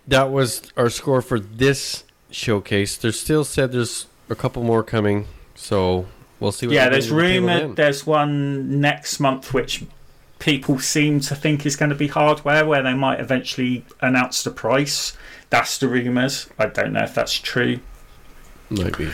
[0.08, 2.96] that was our score for this showcase.
[2.96, 6.06] There's still said there's a couple more coming, so
[6.40, 6.66] we'll see.
[6.66, 9.84] What Yeah, there's bring to the table rumour there's one next month which
[10.38, 14.50] people seem to think is going to be hardware where they might eventually announce the
[14.50, 15.16] price.
[15.50, 16.48] That's the rumours.
[16.58, 17.80] I don't know if that's true.
[18.68, 19.10] Maybe.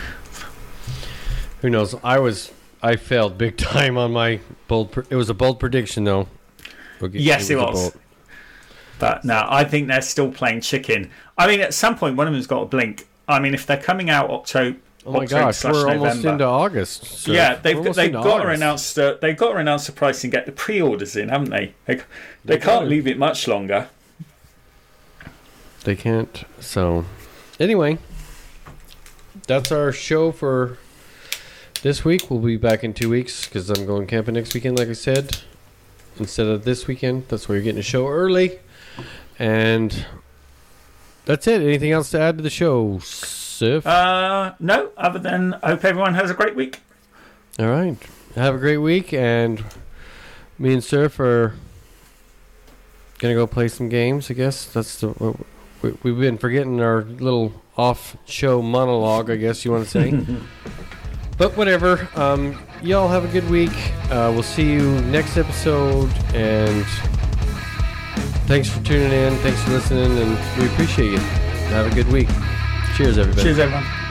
[1.61, 1.95] Who knows?
[2.03, 2.51] I was
[2.81, 4.91] I failed big time on my bold.
[4.91, 6.27] Pre- it was a bold prediction, though.
[7.11, 7.91] Yes, it was.
[7.91, 8.01] bold-
[8.99, 11.09] But no, I think they're still playing chicken.
[11.37, 13.07] I mean, at some point, one of them's got to blink.
[13.27, 17.03] I mean, if they're coming out October, Oh my gosh, we're almost into August.
[17.03, 17.33] sir.
[17.33, 20.45] yeah, they've they've got to announce the they've got to announce the price and get
[20.45, 21.73] the pre-orders in, haven't they?
[21.85, 22.03] They, they
[22.45, 23.89] They can't leave it much longer.
[25.83, 26.45] They can't.
[26.61, 27.03] So,
[27.59, 27.97] anyway,
[29.47, 30.77] that's our show for
[31.81, 32.29] this week.
[32.31, 35.39] We'll be back in two weeks because I'm going camping next weekend, like I said.
[36.17, 38.59] Instead of this weekend, that's why you're getting a show early.
[39.37, 40.05] And
[41.25, 41.61] that's it.
[41.61, 42.99] Anything else to add to the show,
[43.63, 43.87] Sif?
[43.87, 46.81] Uh, no, other than I hope everyone has a great week.
[47.57, 47.95] All right.
[48.35, 49.63] Have a great week, and
[50.59, 51.55] me and Surf are
[53.19, 54.29] gonna go play some games.
[54.29, 55.37] I guess that's the
[55.81, 59.29] we, we've been forgetting our little off-show monologue.
[59.29, 60.11] I guess you want to say,
[61.37, 62.09] but whatever.
[62.15, 63.71] Um, y'all have a good week.
[64.11, 66.83] Uh, we'll see you next episode, and
[68.45, 69.33] thanks for tuning in.
[69.37, 71.19] Thanks for listening, and we appreciate you.
[71.69, 72.27] Have a good week.
[72.95, 73.41] Cheers, everybody.
[73.41, 74.02] Cheers, everyone.